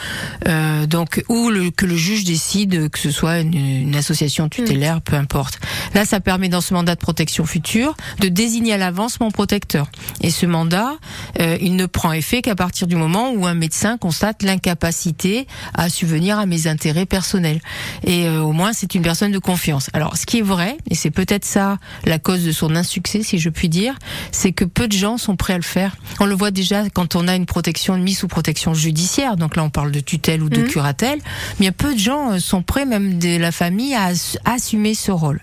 euh, 0.47 0.85
donc 0.85 1.23
ou 1.29 1.49
le, 1.49 1.71
que 1.71 1.85
le 1.85 1.95
juge 1.95 2.23
décide 2.23 2.89
que 2.89 2.99
ce 2.99 3.11
soit 3.11 3.39
une, 3.39 3.53
une 3.53 3.95
association 3.95 4.49
tutélaire, 4.49 5.01
peu 5.01 5.15
importe. 5.15 5.59
Là, 5.93 6.05
ça 6.05 6.19
permet 6.19 6.49
dans 6.49 6.61
ce 6.61 6.73
mandat 6.73 6.95
de 6.95 6.99
protection 6.99 7.45
future 7.45 7.95
de 8.19 8.27
désigner 8.27 8.73
à 8.73 8.77
l'avance 8.77 9.19
mon 9.19 9.31
protecteur. 9.31 9.89
Et 10.21 10.31
ce 10.31 10.45
mandat, 10.45 10.93
euh, 11.39 11.57
il 11.61 11.75
ne 11.75 11.85
prend 11.85 12.11
effet 12.13 12.41
qu'à 12.41 12.55
partir 12.55 12.87
du 12.87 12.95
moment 12.95 13.31
où 13.31 13.45
un 13.45 13.53
médecin 13.53 13.97
constate 13.97 14.43
l'incapacité 14.43 15.47
à 15.73 15.89
subvenir 15.89 16.39
à 16.39 16.45
mes 16.45 16.67
intérêts 16.67 17.05
personnels. 17.05 17.61
Et 18.03 18.27
euh, 18.27 18.41
au 18.41 18.51
moins, 18.51 18.73
c'est 18.73 18.95
une 18.95 19.01
personne 19.01 19.31
de 19.31 19.39
confiance. 19.39 19.89
Alors, 19.93 20.17
ce 20.17 20.25
qui 20.25 20.39
est 20.39 20.43
vrai, 20.43 20.77
et 20.89 20.95
c'est 20.95 21.11
peut-être 21.11 21.45
ça 21.45 21.77
la 22.05 22.19
cause 22.19 22.43
de 22.43 22.51
son 22.51 22.75
insuccès, 22.75 23.23
si 23.23 23.39
je 23.39 23.49
puis 23.49 23.69
dire, 23.69 23.95
c'est 24.31 24.51
que 24.51 24.65
peu 24.65 24.87
de 24.87 24.93
gens 24.93 25.17
sont 25.17 25.35
prêts 25.35 25.53
à 25.53 25.57
le 25.57 25.63
faire. 25.63 25.95
On 26.19 26.25
le 26.25 26.35
voit 26.35 26.51
déjà 26.51 26.89
quand 26.89 27.15
on 27.15 27.27
a 27.27 27.35
une 27.35 27.45
protection, 27.45 27.95
une 27.95 28.03
mise 28.03 28.12
sous 28.13 28.27
protection 28.27 28.73
judiciaire. 28.73 29.35
Donc 29.37 29.55
là, 29.55 29.63
on 29.63 29.69
parle 29.69 29.91
de 29.91 29.99
tutelle 29.99 30.41
ou 30.43 30.49
de 30.49 30.61
Mhm. 30.61 30.67
curatelle. 30.67 31.19
Mais 31.59 31.71
peu 31.71 31.93
de 31.93 31.99
gens 31.99 32.33
euh, 32.33 32.39
sont 32.39 32.61
prêts, 32.61 32.85
même 32.85 33.17
de 33.19 33.37
la 33.37 33.51
famille, 33.51 33.93
à 33.95 34.11
ass- 34.11 34.37
assumer 34.45 34.93
ce 34.93 35.11
rôle. 35.11 35.41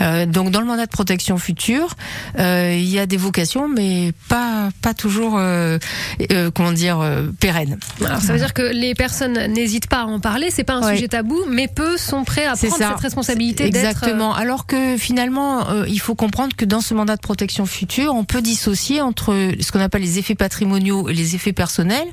Euh, 0.00 0.26
donc, 0.26 0.50
dans 0.50 0.60
le 0.60 0.66
mandat 0.66 0.86
de 0.86 0.90
protection 0.90 1.38
future, 1.38 1.96
euh, 2.38 2.74
il 2.76 2.88
y 2.88 2.98
a 2.98 3.06
des 3.06 3.16
vocations, 3.16 3.68
mais 3.68 4.12
pas 4.28 4.68
pas 4.82 4.94
toujours, 4.94 5.34
euh, 5.38 5.78
comment 6.54 6.72
dire, 6.72 6.98
pérennes. 7.40 7.78
Alors, 8.04 8.20
ça 8.20 8.32
veut 8.32 8.38
dire 8.38 8.54
que 8.54 8.62
les 8.62 8.94
personnes 8.94 9.46
n'hésitent 9.52 9.88
pas 9.88 10.00
à 10.02 10.04
en 10.04 10.20
parler. 10.20 10.48
C'est 10.50 10.64
pas 10.64 10.74
un 10.74 10.82
Ouais. 10.82 10.94
sujet 10.96 11.08
tabou, 11.08 11.38
mais 11.48 11.68
peu 11.68 11.96
sont 11.96 12.24
prêts 12.24 12.46
à 12.46 12.54
prendre 12.56 12.76
ça. 12.76 12.88
cette 12.90 13.00
responsabilité 13.00 13.64
Exactement. 13.66 14.34
Alors 14.34 14.66
que 14.66 14.96
finalement, 14.96 15.66
il 15.86 16.00
faut 16.00 16.14
comprendre 16.14 16.54
que 16.56 16.64
dans 16.64 16.80
ce 16.80 16.94
mandat 16.94 17.16
de 17.16 17.20
protection 17.20 17.66
future, 17.66 18.14
on 18.14 18.24
peut 18.24 18.42
dissocier 18.42 19.00
entre 19.00 19.34
ce 19.60 19.72
qu'on 19.72 19.80
appelle 19.80 20.02
les 20.02 20.18
effets 20.18 20.34
patrimoniaux 20.34 21.08
et 21.08 21.14
les 21.14 21.34
effets 21.34 21.52
personnels. 21.52 22.08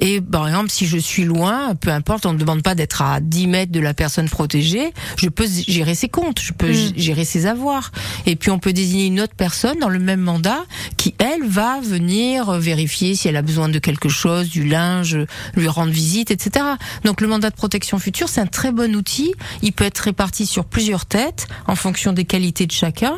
Et 0.00 0.20
par 0.20 0.46
exemple, 0.48 0.70
si 0.70 0.86
je 0.86 0.98
suis 0.98 1.24
loin, 1.24 1.74
peu 1.74 1.90
importe, 1.90 2.26
on 2.26 2.32
ne 2.32 2.38
demande 2.38 2.62
pas 2.62 2.74
d'être 2.74 3.02
à 3.02 3.20
10 3.20 3.46
mètres 3.46 3.72
de 3.72 3.80
la 3.80 3.94
personne 3.94 4.28
protégée, 4.28 4.92
je 5.16 5.28
peux 5.28 5.46
gérer 5.46 5.94
ses 5.94 6.08
comptes, 6.08 6.40
je 6.40 6.52
peux 6.52 6.68
Mm. 6.72 6.92
gérer 6.96 7.24
ses 7.24 7.46
avoirs. 7.46 7.90
Et 8.26 8.36
puis 8.36 8.50
on 8.50 8.58
peut 8.58 8.72
désigner 8.72 9.06
une 9.06 9.20
autre 9.20 9.34
personne 9.36 9.78
dans 9.78 9.88
le 9.88 9.98
même 9.98 10.20
mandat 10.20 10.60
qui, 10.96 11.14
elle, 11.18 11.46
va 11.46 11.80
venir 11.80 12.52
vérifier 12.52 13.14
si 13.14 13.28
elle 13.28 13.36
a 13.36 13.42
besoin 13.42 13.68
de 13.68 13.78
quelque 13.78 14.08
chose, 14.08 14.48
du 14.48 14.64
linge, 14.64 15.18
lui 15.56 15.68
rendre 15.68 15.92
visite, 15.92 16.30
etc. 16.30 16.64
Donc 17.04 17.20
le 17.20 17.28
mandat 17.28 17.50
de 17.50 17.54
protection 17.54 17.98
future, 17.98 18.28
c'est 18.28 18.40
un 18.40 18.46
très 18.46 18.72
bon 18.72 18.94
outil. 18.94 19.32
Il 19.62 19.72
peut 19.72 19.84
être 19.84 19.98
réparti 19.98 20.46
sur 20.46 20.64
plusieurs 20.64 21.06
têtes 21.06 21.46
en 21.66 21.74
fonction 21.76 22.12
des 22.12 22.24
qualités 22.24 22.66
de 22.66 22.72
chacun. 22.72 23.14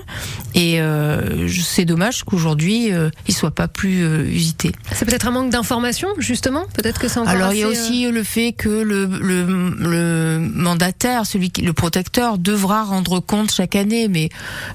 Et 0.54 0.80
euh, 0.80 1.49
c'est 1.49 1.84
dommage 1.84 2.25
qu'aujourd'hui, 2.25 2.92
euh, 2.92 3.10
il 3.28 3.34
soit 3.34 3.50
pas 3.50 3.68
plus 3.68 4.02
euh, 4.04 4.25
usité. 4.26 4.72
C'est 4.92 5.04
peut-être 5.04 5.26
un 5.26 5.30
manque 5.30 5.50
d'information, 5.50 6.08
justement. 6.21 6.65
Peut-être 6.75 7.00
que 7.00 7.09
c'est 7.09 7.19
encore. 7.19 7.31
Alors 7.33 7.53
il 7.53 7.61
y 7.61 7.62
a 7.65 7.69
assez, 7.69 7.79
euh, 7.79 7.83
aussi 7.83 8.11
le 8.11 8.23
fait 8.23 8.53
que 8.53 8.69
le, 8.69 9.07
le, 9.07 9.45
le 9.79 10.39
mandataire, 10.55 11.27
celui 11.27 11.50
qui, 11.50 11.62
le 11.62 11.73
protecteur, 11.73 12.39
devra 12.39 12.85
rendre 12.85 13.21
compte 13.21 13.50
chaque 13.53 13.77
année, 13.77 14.09
mais 14.09 14.29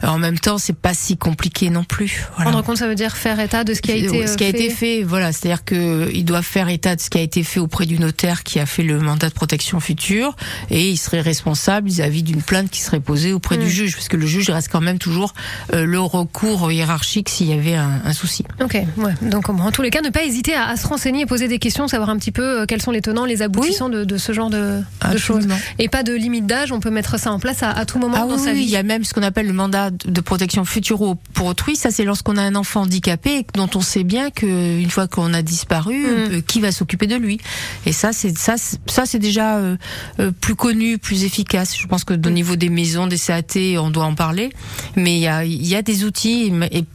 euh, 0.03 0.07
en 0.07 0.17
même 0.17 0.39
temps, 0.39 0.57
c'est 0.57 0.75
pas 0.77 0.93
si 0.93 1.17
compliqué 1.17 1.69
non 1.69 1.83
plus. 1.83 2.25
Voilà. 2.35 2.51
Rendre 2.51 2.63
compte, 2.63 2.77
ça 2.77 2.87
veut 2.87 2.95
dire 2.95 3.15
faire 3.15 3.39
état 3.39 3.63
de 3.63 3.73
ce 3.73 3.81
qui 3.81 3.91
a 3.91 3.95
été. 3.95 4.27
ce 4.27 4.33
euh, 4.33 4.35
qui 4.35 4.43
a 4.43 4.51
fait. 4.51 4.65
été 4.65 4.69
fait, 4.69 5.03
voilà, 5.03 5.31
c'est-à-dire 5.31 5.63
que 5.63 6.09
ils 6.13 6.25
doivent 6.25 6.43
faire 6.43 6.69
état 6.69 6.95
de 6.95 7.01
ce 7.01 7.09
qui 7.09 7.17
a 7.17 7.21
été 7.21 7.43
fait 7.43 7.59
auprès 7.59 7.85
du 7.85 7.99
notaire 7.99 8.43
qui 8.43 8.59
a 8.59 8.65
fait 8.65 8.83
le 8.83 8.99
mandat 8.99 9.29
de 9.29 9.33
protection 9.33 9.79
future, 9.79 10.35
et 10.69 10.89
il 10.89 10.97
serait 10.97 11.21
responsable 11.21 11.87
vis-à-vis 11.87 12.23
d'une 12.23 12.41
plainte 12.41 12.69
qui 12.69 12.81
serait 12.81 12.99
posée 12.99 13.33
auprès 13.33 13.57
Mm. 13.57 13.59
du 13.61 13.69
juge, 13.69 13.95
parce 13.95 14.07
que 14.09 14.17
le 14.17 14.25
juge 14.27 14.49
reste 14.49 14.69
quand 14.71 14.81
même 14.81 14.97
toujours 14.99 15.33
euh, 15.73 15.85
le 15.85 15.99
recours 15.99 16.71
hiérarchique 16.71 17.29
s'il 17.29 17.47
y 17.47 17.53
avait 17.53 17.75
un, 17.75 18.01
un 18.03 18.13
souci. 18.13 18.43
Ok, 18.61 18.73
ouais. 18.97 19.13
Donc, 19.21 19.49
en 19.49 19.71
tous 19.71 19.81
les 19.81 19.89
cas, 19.89 20.01
ne 20.01 20.09
pas 20.09 20.23
hésiter 20.23 20.53
à, 20.55 20.67
à 20.67 20.75
se 20.77 20.87
renseigner 20.87 21.24
et 21.25 21.27
poser 21.27 21.47
des 21.47 21.59
questions, 21.59 21.87
savoir 21.87 22.09
un 22.09 22.17
petit 22.17 22.31
peu 22.31 22.61
euh, 22.61 22.65
quels 22.65 22.81
sont 22.81 22.91
les 22.91 23.01
tenants, 23.01 23.25
les 23.25 23.41
aboutissants 23.41 23.89
de, 23.89 24.03
de 24.03 24.17
ce 24.17 24.31
genre 24.31 24.49
de, 24.49 24.79
de 25.11 25.17
choses. 25.17 25.47
Et 25.79 25.89
pas 25.89 26.03
de 26.03 26.13
limite 26.13 26.45
d'âge, 26.45 26.71
on 26.71 26.79
peut 26.79 26.89
mettre 26.91 27.19
ça 27.19 27.31
en 27.31 27.39
place 27.39 27.63
à, 27.63 27.71
à 27.71 27.85
tout 27.85 27.99
moment 27.99 28.15
Ah 28.17 28.27
dans 28.27 28.35
oui, 28.37 28.43
sa 28.43 28.53
vie. 28.53 28.61
il 28.63 28.69
y 28.69 28.77
a 28.77 28.83
même 28.83 29.03
ce 29.03 29.13
qu'on 29.13 29.23
appelle 29.23 29.47
le 29.47 29.53
mandat 29.53 29.89
de 29.91 30.21
protection 30.21 30.63
futuro 30.65 31.17
pour 31.33 31.47
autrui. 31.47 31.75
Ça, 31.75 31.91
c'est 31.91 32.03
lorsqu'on 32.05 32.37
a 32.37 32.41
un 32.41 32.55
enfant 32.55 32.81
handicapé 32.81 33.45
dont 33.55 33.69
on 33.75 33.81
sait 33.81 34.03
bien 34.03 34.29
que 34.29 34.45
une 34.79 34.89
fois 34.91 35.07
qu'on 35.07 35.33
a 35.33 35.41
disparu, 35.41 35.95
Mm. 35.95 36.05
euh, 36.07 36.41
qui 36.45 36.59
va 36.61 36.71
s'occuper 36.71 37.07
de 37.07 37.15
lui. 37.15 37.39
Et 37.85 37.91
ça, 37.91 38.11
c'est 38.13 38.37
ça, 38.37 38.55
ça, 38.85 39.05
c'est 39.05 39.19
déjà 39.19 39.57
euh, 39.57 39.75
euh, 40.19 40.31
plus 40.31 40.55
connu, 40.55 40.97
plus 40.97 41.23
efficace. 41.23 41.75
Je 41.77 41.87
pense 41.87 42.03
que 42.03 42.13
au 42.13 42.29
niveau 42.29 42.55
des 42.55 42.69
maisons, 42.69 43.07
des 43.07 43.17
CAT, 43.17 43.55
on 43.79 43.89
doit 43.89 44.05
en 44.05 44.15
parler. 44.15 44.49
Mais 44.95 45.15
il 45.15 45.21
y 45.21 45.27
a, 45.27 45.43
il 45.45 45.65
y 45.65 45.75
a 45.75 45.81
des 45.81 46.03
outils 46.03 46.51
et, 46.71 46.77
et 46.79 46.85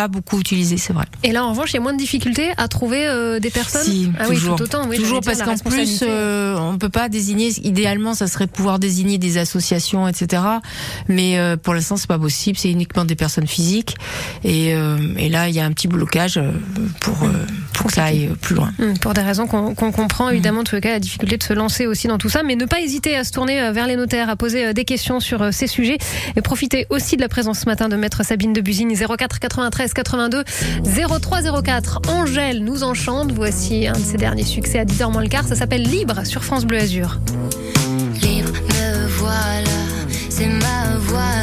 pas 0.00 0.08
beaucoup 0.08 0.40
utilisés, 0.40 0.78
c'est 0.78 0.94
vrai. 0.94 1.04
Et 1.24 1.30
là, 1.30 1.44
en 1.44 1.50
revanche, 1.50 1.72
il 1.72 1.74
y 1.74 1.76
a 1.76 1.82
moins 1.82 1.92
de 1.92 1.98
difficultés 1.98 2.52
à 2.56 2.68
trouver 2.68 3.06
euh, 3.06 3.38
des 3.38 3.50
personnes. 3.50 3.84
Si, 3.84 4.10
ah 4.18 4.24
toujours. 4.24 4.52
oui, 4.52 4.56
tout 4.56 4.62
autant. 4.62 4.88
Oui, 4.88 4.96
toujours 4.96 5.20
j'allais 5.22 5.36
parce 5.36 5.60
qu'en 5.60 5.70
plus, 5.70 6.02
euh, 6.02 6.56
on 6.58 6.78
peut 6.78 6.88
pas 6.88 7.10
désigner. 7.10 7.50
Idéalement, 7.64 8.14
ça 8.14 8.26
serait 8.26 8.46
pouvoir 8.46 8.78
désigner 8.78 9.18
des 9.18 9.36
associations, 9.36 10.08
etc. 10.08 10.42
Mais 11.08 11.38
euh, 11.38 11.58
pour 11.58 11.74
l'instant, 11.74 11.98
c'est 11.98 12.06
pas 12.06 12.18
possible. 12.18 12.56
C'est 12.56 12.70
uniquement 12.70 13.04
des 13.04 13.14
personnes 13.14 13.46
physiques. 13.46 13.96
Et, 14.42 14.68
et 14.70 15.28
là, 15.28 15.50
il 15.50 15.54
y 15.54 15.60
a 15.60 15.66
un 15.66 15.72
petit 15.72 15.86
blocage 15.86 16.40
pour 17.00 17.24
euh, 17.24 17.32
pour 17.74 17.86
que 17.88 17.92
ça 17.92 18.04
aille 18.04 18.30
plus 18.40 18.54
loin. 18.54 18.72
Hum, 18.78 18.96
Pour 18.98 19.12
des 19.12 19.20
raisons 19.20 19.46
qu'on 19.46 19.74
comprend, 19.74 20.30
évidemment, 20.30 20.60
en 20.60 20.74
les 20.74 20.80
cas, 20.80 20.92
la 20.92 21.00
difficulté 21.00 21.36
de 21.36 21.42
se 21.42 21.52
lancer 21.52 21.86
aussi 21.86 22.08
dans 22.08 22.18
tout 22.18 22.30
ça, 22.30 22.42
mais 22.42 22.56
ne 22.56 22.64
pas 22.64 22.80
hésiter 22.80 23.16
à 23.16 23.24
se 23.24 23.32
tourner 23.32 23.70
vers 23.72 23.86
les 23.86 23.96
notaires, 23.96 24.30
à 24.30 24.36
poser 24.36 24.72
des 24.72 24.84
questions 24.84 25.20
sur 25.20 25.52
ces 25.52 25.66
sujets, 25.66 25.98
et 26.36 26.40
profiter 26.40 26.86
aussi 26.88 27.16
de 27.16 27.22
la 27.22 27.28
présence 27.28 27.60
ce 27.60 27.66
matin 27.66 27.88
de 27.88 27.96
maître 27.96 28.24
Sabine 28.24 28.52
de 28.54 28.60
Busigne, 28.60 28.94
04 28.96 29.38
93 29.40 29.89
82 29.94 30.44
03 31.20 31.62
04. 31.62 32.00
Angèle 32.08 32.62
nous 32.62 32.82
enchante, 32.82 33.32
voici 33.32 33.86
un 33.86 33.92
de 33.92 33.98
ses 33.98 34.16
derniers 34.16 34.44
succès 34.44 34.78
à 34.78 34.84
10h 34.84 35.12
moins 35.12 35.22
le 35.22 35.28
quart, 35.28 35.46
ça 35.46 35.54
s'appelle 35.54 35.82
Libre 35.82 36.24
sur 36.24 36.44
France 36.44 36.64
Bleu 36.64 36.78
Azur. 36.78 37.18
Libre, 38.22 38.52
me 38.52 39.06
voilà, 39.18 39.64
c'est 40.28 40.46
ma 40.46 40.96
voilà, 40.98 41.39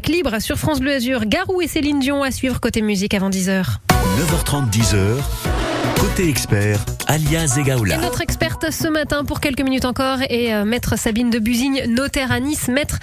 avec 0.00 0.08
Libre 0.08 0.40
sur 0.40 0.56
France 0.56 0.80
Bleu 0.80 0.94
Azur, 0.94 1.26
Garou 1.26 1.60
et 1.60 1.66
Céline 1.68 1.98
Dion 1.98 2.22
à 2.22 2.30
suivre 2.30 2.58
côté 2.58 2.80
musique 2.80 3.12
avant 3.12 3.28
10h. 3.28 3.64
9h30, 3.90 4.70
10h. 4.70 5.16
Côté 6.00 6.26
expert, 6.26 6.78
alias 7.06 7.56
Et 7.58 7.60
Egaoula. 7.60 7.98
notre 7.98 8.22
ce 8.68 8.88
matin 8.88 9.24
pour 9.24 9.40
quelques 9.40 9.62
minutes 9.62 9.84
encore 9.84 10.18
est 10.22 10.52
euh, 10.52 10.64
maître 10.64 10.98
Sabine 10.98 11.30
de 11.30 11.38
Busigne, 11.38 11.84
notaire 11.88 12.30
à 12.30 12.40
Nice. 12.40 12.68
Maître, 12.68 12.98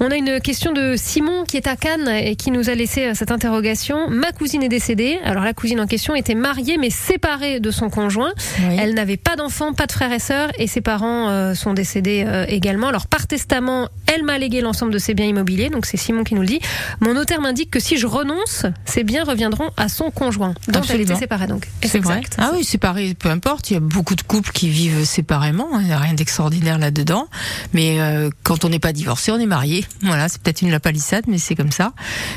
on 0.00 0.10
a 0.10 0.16
une 0.16 0.40
question 0.40 0.72
de 0.72 0.94
Simon 0.96 1.44
qui 1.44 1.56
est 1.58 1.66
à 1.66 1.76
Cannes 1.76 2.08
et 2.08 2.34
qui 2.34 2.50
nous 2.50 2.70
a 2.70 2.74
laissé 2.74 3.06
euh, 3.06 3.12
cette 3.14 3.30
interrogation. 3.30 4.08
Ma 4.08 4.32
cousine 4.32 4.62
est 4.62 4.68
décédée. 4.68 5.18
Alors 5.24 5.44
la 5.44 5.52
cousine 5.52 5.80
en 5.80 5.86
question 5.86 6.14
était 6.14 6.34
mariée 6.34 6.78
mais 6.78 6.90
séparée 6.90 7.60
de 7.60 7.70
son 7.70 7.90
conjoint. 7.90 8.32
Oui. 8.60 8.76
Elle 8.78 8.94
n'avait 8.94 9.16
pas 9.18 9.36
d'enfants, 9.36 9.74
pas 9.74 9.86
de 9.86 9.92
frères 9.92 10.12
et 10.12 10.18
sœurs 10.18 10.50
et 10.58 10.66
ses 10.66 10.80
parents 10.80 11.28
euh, 11.28 11.54
sont 11.54 11.74
décédés 11.74 12.26
également. 12.48 12.88
Alors 12.88 13.06
par 13.06 13.26
testament, 13.26 13.88
elle 14.06 14.22
m'a 14.24 14.38
légué 14.38 14.60
l'ensemble 14.60 14.92
de 14.92 14.98
ses 14.98 15.14
biens 15.14 15.26
immobiliers. 15.26 15.68
Donc 15.68 15.86
c'est 15.86 15.96
Simon 15.98 16.24
qui 16.24 16.34
nous 16.34 16.40
le 16.42 16.46
dit. 16.48 16.60
Mon 17.00 17.14
notaire 17.14 17.40
m'indique 17.40 17.70
que 17.70 17.80
si 17.80 17.96
je 17.98 18.06
renonce, 18.06 18.66
ces 18.86 19.04
biens 19.04 19.24
reviendront 19.24 19.70
à 19.76 19.88
son 19.88 20.10
conjoint. 20.10 20.54
dont 20.68 20.80
elle 20.88 21.02
était 21.02 21.14
séparée 21.14 21.46
donc. 21.46 21.68
Et 21.82 21.88
C'est 21.88 21.98
vrai. 21.98 22.18
exact. 22.18 22.36
Ah 22.38 22.52
oui, 22.54 22.64
séparés, 22.64 23.14
peu 23.14 23.28
importe. 23.28 23.70
Il 23.70 23.74
y 23.74 23.76
a 23.76 23.80
beaucoup 23.80 24.14
de 24.14 24.22
couples 24.22 24.50
qui 24.52 24.68
vivent 24.68 25.01
séparément. 25.04 25.68
hein, 25.72 25.78
Il 25.80 25.86
n'y 25.86 25.92
a 25.92 25.98
rien 25.98 26.14
d'extraordinaire 26.14 26.78
là-dedans. 26.78 27.26
Mais 27.72 28.00
euh, 28.00 28.30
quand 28.42 28.64
on 28.64 28.68
n'est 28.68 28.78
pas 28.78 28.92
divorcé, 28.92 29.30
on 29.32 29.38
est 29.38 29.46
marié. 29.46 29.84
Voilà, 30.02 30.28
c'est 30.28 30.40
peut-être 30.42 30.62
une 30.62 30.70
la 30.70 30.80
palissade, 30.80 31.24
mais 31.28 31.38
c'est 31.38 31.54
comme 31.54 31.72
ça. 31.72 31.92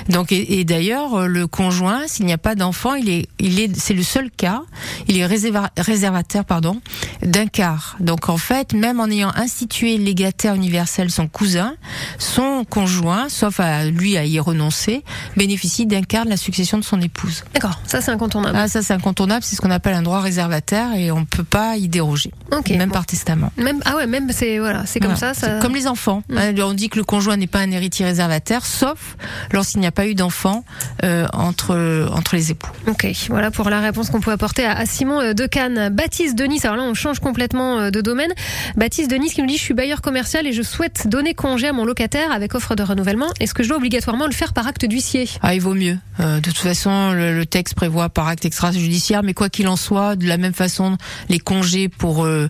Donc, 0.09 0.31
et, 0.31 0.63
d'ailleurs, 0.65 1.13
euh, 1.15 1.27
le 1.27 1.47
conjoint, 1.47 2.01
s'il 2.07 2.25
n'y 2.25 2.33
a 2.33 2.37
pas 2.37 2.55
d'enfant, 2.55 2.95
il 2.95 3.09
est, 3.09 3.27
il 3.39 3.59
est, 3.59 3.75
c'est 3.77 3.93
le 3.93 4.03
seul 4.03 4.29
cas. 4.31 4.61
Il 5.07 5.17
est 5.17 5.25
réserva- 5.25 5.69
réservataire, 5.77 6.45
pardon, 6.45 6.81
d'un 7.25 7.47
quart. 7.47 7.95
Donc, 7.99 8.29
en 8.29 8.37
fait, 8.37 8.73
même 8.73 8.99
en 8.99 9.07
ayant 9.07 9.31
institué 9.35 9.97
légataire 9.97 10.55
universel 10.55 11.09
son 11.11 11.27
cousin, 11.27 11.75
son 12.19 12.65
conjoint, 12.69 13.29
sauf 13.29 13.59
à 13.59 13.85
lui 13.85 14.17
à 14.17 14.25
y 14.25 14.39
renoncer, 14.39 15.03
bénéficie 15.37 15.85
d'un 15.85 16.01
quart 16.03 16.25
de 16.25 16.29
la 16.29 16.37
succession 16.37 16.77
de 16.77 16.83
son 16.83 17.01
épouse. 17.01 17.43
D'accord, 17.53 17.79
ça 17.85 18.01
c'est 18.01 18.11
incontournable. 18.11 18.57
Ah, 18.59 18.67
ça 18.67 18.81
c'est 18.81 18.93
incontournable, 18.93 19.43
c'est 19.43 19.55
ce 19.55 19.61
qu'on 19.61 19.71
appelle 19.71 19.93
un 19.95 20.01
droit 20.01 20.21
réservataire 20.21 20.93
et 20.95 21.11
on 21.11 21.25
peut 21.25 21.43
pas 21.43 21.77
y 21.77 21.87
déroger, 21.87 22.31
même 22.69 22.89
bon. 22.89 22.93
par 22.93 23.05
testament. 23.05 23.51
Même 23.57 23.81
ah 23.85 23.95
ouais, 23.97 24.07
même 24.07 24.29
c'est 24.31 24.59
voilà, 24.59 24.85
c'est 24.85 24.99
comme 24.99 25.13
Voilà. 25.13 25.33
ça. 25.33 25.59
Comme 25.59 25.75
les 25.75 25.87
enfants. 25.87 26.23
Mm. 26.29 26.37
Hein, 26.37 26.53
On 26.63 26.73
dit 26.73 26.89
que 26.89 26.97
le 26.97 27.03
conjoint 27.03 27.37
n'est 27.37 27.47
pas 27.47 27.59
un 27.59 27.71
héritier 27.71 28.05
réservataire, 28.05 28.65
sauf 28.65 29.17
lorsqu'il 29.51 29.79
n'y 29.81 29.87
a 29.87 29.91
pas 29.91 30.07
eu 30.07 30.15
d'enfant 30.15 30.63
euh, 31.03 31.27
entre 31.33 32.07
entre 32.13 32.35
les 32.35 32.51
époux. 32.51 32.71
Ok, 32.87 33.07
voilà 33.29 33.51
pour 33.51 33.69
la 33.69 33.79
réponse 33.79 34.09
qu'on 34.09 34.21
peut 34.21 34.31
apporter 34.31 34.65
à, 34.65 34.77
à 34.77 34.85
Simon 34.85 35.19
euh, 35.21 35.33
de 35.33 35.45
Cannes. 35.45 35.89
Baptiste 35.89 36.35
de 36.35 36.43
Nice, 36.45 36.65
alors 36.65 36.77
là 36.77 36.83
on 36.83 36.93
change 36.93 37.14
complètement 37.19 37.79
euh, 37.79 37.89
de 37.89 38.01
domaine. 38.01 38.31
Baptiste 38.75 39.09
de 39.09 39.15
Nice 39.15 39.33
qui 39.33 39.41
nous 39.41 39.47
dit 39.47 39.57
je 39.57 39.61
suis 39.61 39.73
bailleur 39.73 40.01
commercial 40.01 40.47
et 40.47 40.53
je 40.53 40.61
souhaite 40.61 41.07
donner 41.07 41.33
congé 41.33 41.67
à 41.67 41.73
mon 41.73 41.85
locataire 41.85 42.31
avec 42.31 42.55
offre 42.55 42.75
de 42.75 42.83
renouvellement. 42.83 43.27
Est-ce 43.39 43.53
que 43.53 43.63
je 43.63 43.69
dois 43.69 43.77
obligatoirement 43.77 44.25
le 44.25 44.33
faire 44.33 44.53
par 44.53 44.67
acte 44.67 44.85
d'huissier? 44.85 45.29
Ah, 45.41 45.53
il 45.55 45.61
vaut 45.61 45.73
mieux. 45.73 45.97
Euh, 46.19 46.37
de 46.37 46.41
toute 46.41 46.57
façon, 46.57 47.11
le, 47.11 47.45
texte 47.45 47.75
prévoit 47.75 48.09
par 48.09 48.27
acte 48.27 48.45
extrajudiciaire, 48.45 49.21
mais 49.21 49.33
quoi 49.33 49.49
qu'il 49.49 49.67
en 49.67 49.75
soit, 49.75 50.15
de 50.15 50.27
la 50.27 50.37
même 50.37 50.53
façon, 50.53 50.97
les 51.29 51.39
congés 51.39 51.89
pour 51.89 52.25
euh, 52.25 52.47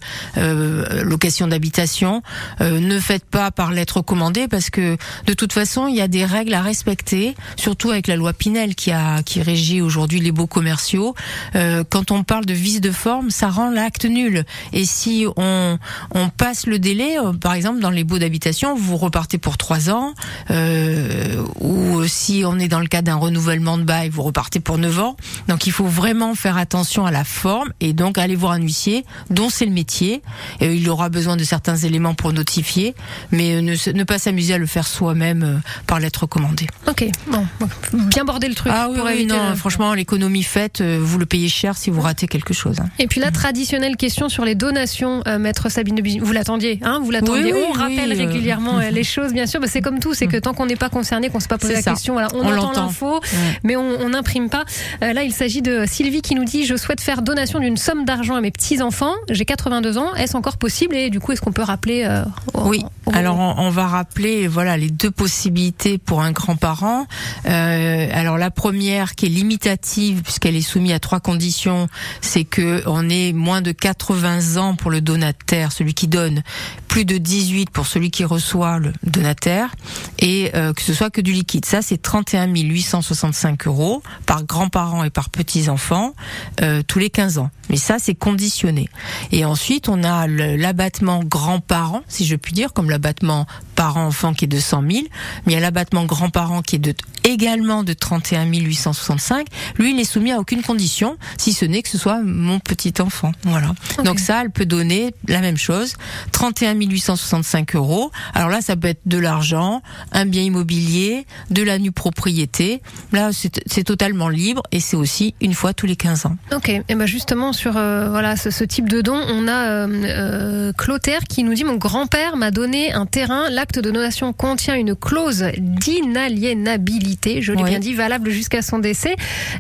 location 1.04 1.48
d'habitation, 1.48 2.22
ne 2.62 3.00
faites 3.00 3.26
pas 3.26 3.52
par 3.52 3.72
lettre 3.72 4.02
commandée, 4.02 4.48
parce 4.48 4.70
que 4.70 4.96
de 5.26 5.34
toute 5.34 5.52
façon, 5.52 5.88
il 5.88 5.96
y 5.96 6.02
a 6.02 6.08
des 6.08 6.24
règles 6.24 6.54
à 6.54 6.62
respecter, 6.62 7.36
surtout 7.58 7.92
avec 7.92 8.08
la 8.08 8.16
loi 8.16 8.32
Pinel 8.32 8.76
qui 8.76 8.92
a 8.92 9.22
qui 9.24 9.42
régit 9.42 9.82
aujourd'hui 9.82 10.22
les 10.22 10.32
baux 10.32 10.48
commerciaux. 10.48 11.14
Quand 11.54 12.12
on 12.12 12.24
parle 12.24 12.46
de 12.46 12.54
vice 12.54 12.82
de 12.82 12.92
forme, 12.92 13.30
ça 13.30 13.50
rend 13.50 13.70
l'acte 13.70 14.06
nul. 14.06 14.46
Et 14.74 14.86
si 14.86 15.26
on 15.38 15.78
on 16.14 16.30
passe 16.30 16.68
le 16.68 16.80
délai, 16.80 17.18
euh, 17.18 17.34
par 17.34 17.54
exemple 17.54 17.80
dans 17.80 17.90
les 17.90 18.04
baux 18.04 18.20
d'habitation, 18.20 18.76
vous 18.76 18.98
repartez 18.98 19.38
pour 19.38 19.58
trois 19.58 19.90
ans, 19.90 20.14
euh, 20.52 21.44
ou 21.60 22.04
si 22.08 22.44
on 22.46 22.58
est 22.60 22.68
dans 22.68 22.80
le 22.80 22.88
cas 22.88 23.02
d'un 23.02 23.16
renouvellement 23.16 23.78
de 23.78 23.84
bail, 23.84 24.10
vous 24.10 24.24
repartez 24.24 24.60
pour 24.60 24.78
neuf 24.78 25.00
ans. 25.00 25.16
Donc 25.48 25.68
il 25.68 25.72
faut 25.72 25.86
vraiment 25.86 26.36
faire 26.36 26.58
attention 26.58 27.06
à 27.06 27.12
la 27.12 27.24
forme 27.24 27.72
et 27.82 27.94
donc 27.94 28.18
aller 28.18 28.36
voir 28.36 28.54
un 28.54 28.62
huissier 28.62 29.06
dont 29.30 29.50
c'est 29.50 29.66
le 29.66 29.72
métier. 29.72 30.22
Et 30.62 30.74
il 30.74 30.90
aura 30.90 31.10
besoin 31.10 31.36
de 31.38 31.44
certains 31.44 31.76
éléments 31.76 32.14
pour 32.14 32.34
notifier, 32.34 32.96
mais 33.32 33.56
euh, 33.56 33.62
ne, 33.94 34.04
pas 34.04 34.20
s'amuser 34.20 34.54
à 34.54 34.58
le 34.58 34.66
faire 34.66 34.88
soi-même 34.88 35.44
euh, 35.44 35.58
par 35.88 36.00
lettre 36.00 36.26
commandée. 36.26 36.68
Ok, 36.88 37.06
bon, 37.32 37.46
bien 37.94 38.24
border 38.26 38.48
le 38.48 38.56
truc. 38.56 38.72
Ah 38.76 38.88
oui, 38.90 39.26
non, 39.26 39.50
le- 39.50 39.56
franchement, 39.56 39.94
l'économie 39.94 40.44
faite, 40.44 40.82
euh, 40.82 41.00
vous 41.02 41.18
le 41.18 41.26
payez 41.26 41.50
cher 41.50 41.78
si 41.78 41.90
vous 41.90 42.02
ratez 42.02 42.28
quelque 42.28 42.54
chose. 42.54 42.80
hein. 42.80 42.90
Et 43.00 43.08
puis 43.08 43.20
la 43.22 43.32
traditionnelle 43.32 43.96
question 43.98 44.30
sur 44.30 44.35
les 44.44 44.56
donations, 44.56 45.22
euh, 45.28 45.38
maître 45.38 45.70
Sabine. 45.70 45.96
Vous 46.22 46.32
l'attendiez, 46.34 46.80
hein 46.84 47.00
Vous 47.02 47.12
l'attendiez. 47.12 47.54
Oui, 47.54 47.60
oui, 47.62 47.66
on 47.70 47.72
rappelle 47.72 48.12
oui, 48.12 48.22
euh. 48.22 48.28
régulièrement 48.28 48.80
euh, 48.80 48.90
les 48.90 49.04
choses, 49.04 49.32
bien 49.34 49.46
sûr. 49.46 49.60
Bah, 49.62 49.68
c'est 49.70 49.82
comme 49.82 50.00
tout, 50.00 50.14
c'est 50.14 50.28
que 50.28 50.38
tant 50.38 50.54
qu'on 50.54 50.66
n'est 50.66 50.76
pas 50.76 50.90
concerné, 50.90 51.30
qu'on 51.30 51.38
ne 51.38 51.44
se 51.44 51.48
pas 51.48 51.58
posé 51.58 51.74
la 51.74 51.82
ça. 51.82 51.92
question, 51.92 52.14
voilà, 52.14 52.28
on, 52.34 52.40
On 52.40 52.58
entend 52.58 52.86
l'info, 52.86 53.22
mais 53.64 53.76
on 53.76 54.10
n'imprime 54.10 54.50
pas. 54.50 54.66
Euh, 55.04 55.14
là, 55.14 55.24
il 55.24 55.32
s'agit 55.32 55.62
de 55.62 55.86
Sylvie 55.88 56.22
qui 56.22 56.36
nous 56.36 56.46
dit 56.46 56.66
je 56.66 56.76
souhaite 56.76 57.02
faire 57.02 57.22
donation 57.22 57.60
d'une 57.60 57.78
somme 57.78 58.06
d'argent 58.06 58.36
à 58.36 58.42
mes 58.42 58.52
petits 58.52 58.82
enfants. 58.82 59.14
J'ai 59.30 59.46
82 59.46 59.98
ans. 59.98 60.14
Est-ce 60.16 60.36
encore 60.36 60.58
possible? 60.58 60.96
Et 60.96 61.10
du 61.10 61.20
coup, 61.20 61.32
est-ce 61.32 61.42
qu'on 61.42 61.52
peut 61.52 61.62
rappeler 61.62 62.04
euh, 62.06 62.24
Oui. 62.54 62.84
Alors 63.14 63.38
on, 63.38 63.70
va 63.70 63.88
rappeler 63.88 64.48
voilà 64.48 64.78
les 64.78 64.90
deux 64.90 65.12
possibilités 65.12 65.98
pour 65.98 66.22
un 66.22 66.32
grand-parent. 66.32 67.06
Euh, 67.46 68.08
alors 68.12 68.38
la 68.38 68.50
première 68.50 69.16
qui 69.16 69.28
est 69.28 69.30
limitative 69.30 70.24
puisqu'elle 70.24 70.56
est 70.56 70.62
soumise 70.62 70.94
à 70.94 71.00
trois 71.00 71.20
conditions, 71.20 71.88
c'est 72.22 72.46
que 72.46 72.82
on 72.88 73.08
est 73.10 73.32
moins 73.34 73.62
de 73.62 73.72
80 73.72 74.58
ans 74.58 74.76
pour 74.76 74.90
le 74.90 75.02
donataire, 75.02 75.72
celui 75.72 75.94
qui 75.94 76.08
donne, 76.08 76.42
plus 76.88 77.06
de 77.06 77.18
18 77.18 77.70
pour 77.70 77.86
celui 77.86 78.10
qui 78.10 78.24
reçoit 78.24 78.80
le 78.80 78.92
donataire 79.04 79.76
et 80.20 80.52
euh, 80.56 80.74
que 80.74 80.82
ce 80.82 80.94
soit 80.94 81.10
que 81.10 81.22
du 81.22 81.32
liquide. 81.32 81.66
Ça 81.66 81.82
c'est 81.82 82.02
31 82.02 82.48
865 82.48 83.68
euros 83.68 84.02
par 84.26 84.44
grand-parent 84.46 85.04
et 85.04 85.10
par 85.10 85.30
petits-enfants 85.30 86.14
euh, 86.62 86.82
tous 86.88 87.00
les 87.00 87.10
15 87.10 87.38
ans. 87.38 87.52
Mais 87.70 87.78
ça 87.78 87.98
c'est 88.00 88.16
conditionné. 88.16 88.90
Et 89.32 89.46
ensuite 89.46 89.90
on 89.90 90.04
a 90.04 90.28
l'abattement 90.28 91.24
grand-parent, 91.24 92.02
si 92.08 92.26
je 92.26 92.36
puis 92.36 92.54
dire, 92.54 92.74
comme 92.74 92.90
l'abattement 92.96 93.46
parent-enfant 93.76 94.34
qui 94.34 94.46
est 94.46 94.50
de 94.50 94.60
100 94.60 94.82
000, 94.90 95.04
mais 95.46 95.54
il 95.54 95.54
y 95.54 95.58
a 95.58 95.60
l'abattement 95.60 96.06
grand-parent 96.06 96.62
qui 96.62 96.78
est 96.78 96.80
de 96.80 96.94
également 97.26 97.84
de 97.84 97.94
31 97.94 98.46
865. 98.46 99.48
Lui, 99.78 99.94
il 99.94 100.00
est 100.00 100.06
soumis 100.06 100.32
à 100.32 100.40
aucune 100.40 100.62
condition, 100.62 101.18
si 101.38 101.54
ce 101.54 101.66
n'est 101.66 101.82
que 101.82 101.90
ce 101.90 101.98
soit 101.98 102.22
mon 102.24 102.60
petit 102.60 102.94
enfant. 103.02 103.32
Voilà. 103.44 103.74
Donc 104.04 104.20
ça, 104.20 104.42
elle 104.44 104.52
peut 104.52 104.66
donner 104.66 105.14
la 105.28 105.42
même 105.42 105.58
chose, 105.58 105.96
31 106.32 106.76
865 106.76 107.76
euros. 107.76 108.12
Alors 108.34 108.50
là, 108.50 108.62
ça 108.62 108.76
peut 108.76 108.90
être 108.90 109.02
de 109.06 109.18
l'argent, 109.18 109.82
un 110.12 110.26
bien 110.26 110.44
immobilier, 110.44 111.26
de 111.50 111.64
la 111.64 111.80
nue 111.80 111.92
propriété. 111.92 112.82
Là, 113.12 113.32
c'est 113.34 113.84
totalement 113.84 114.30
libre 114.30 114.62
et 114.72 114.80
c'est 114.80 114.96
aussi 114.96 115.34
une 115.42 115.54
fois 115.54 115.74
tous 115.74 115.88
les 115.88 115.96
15 115.96 116.28
ans. 116.28 116.38
Ok, 116.54 116.70
et 116.70 116.96
ben 116.96 117.06
justement 117.06 117.54
sur 117.54 117.78
euh, 117.78 118.10
voilà 118.10 118.36
ce, 118.36 118.52
ce 118.52 118.64
type 118.64 118.88
de 118.88 119.02
don, 119.02 119.16
on 119.16 119.48
a 119.48 119.70
euh, 119.70 119.88
euh, 119.88 120.74
Clotaire 120.74 121.22
qui 121.28 121.44
nous 121.44 121.54
dit 121.54 121.64
mon 121.64 121.76
grand-père 121.76 122.38
m'a 122.38 122.52
donné 122.52 122.94
un 122.94 123.06
terrain. 123.06 123.50
L'acte 123.66 123.80
de 123.84 123.90
donation 123.90 124.32
contient 124.32 124.76
une 124.76 124.94
clause 124.96 125.44
d'inaliénabilité, 125.58 127.42
je 127.42 127.52
l'ai 127.52 127.64
Oui. 127.64 127.70
bien 127.72 127.80
dit, 127.80 127.96
valable 127.96 128.30
jusqu'à 128.30 128.62
son 128.62 128.78
décès. 128.78 129.16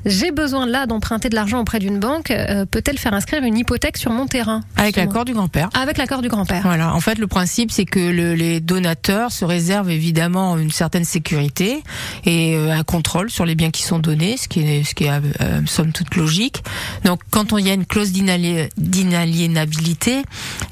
J'ai 0.05 0.29
besoin 0.29 0.67
là 0.67 0.85
d'emprunter 0.85 1.27
de 1.29 1.33
l'argent 1.33 1.59
auprès 1.59 1.79
d'une 1.79 1.97
banque. 1.99 2.29
Euh, 2.29 2.67
Peut-elle 2.67 2.99
faire 2.99 3.15
inscrire 3.15 3.41
une 3.43 3.57
hypothèque 3.57 3.97
sur 3.97 4.11
mon 4.11 4.27
terrain 4.27 4.61
Avec 4.77 4.95
l'accord 4.95 5.25
du 5.25 5.33
grand-père. 5.33 5.69
Avec 5.73 5.97
l'accord 5.97 6.21
du 6.21 6.27
grand-père. 6.27 6.61
Voilà. 6.61 6.93
En 6.93 6.99
fait, 6.99 7.17
le 7.17 7.25
principe, 7.25 7.71
c'est 7.71 7.85
que 7.85 7.97
le- 7.99 8.35
les 8.35 8.59
donateurs 8.59 9.31
se 9.31 9.43
réservent 9.43 9.89
évidemment 9.89 10.55
une 10.59 10.69
certaine 10.69 11.03
sécurité 11.03 11.81
et 12.25 12.55
euh, 12.55 12.69
un 12.77 12.83
contrôle 12.83 13.31
sur 13.31 13.43
les 13.47 13.55
biens 13.55 13.71
qui 13.71 13.81
sont 13.81 13.97
donnés, 13.97 14.37
ce 14.37 14.47
qui 14.47 14.59
est, 14.59 14.83
ce 14.83 14.93
qui 14.93 15.05
est 15.05 15.09
euh, 15.09 15.61
somme 15.65 15.93
toute 15.93 16.13
logique. 16.15 16.63
Donc, 17.05 17.21
quand 17.31 17.53
on 17.53 17.57
y 17.57 17.71
a 17.71 17.73
une 17.73 17.87
clause 17.87 18.11
d'inali- 18.11 18.69
d'inaliénabilité, 18.77 20.21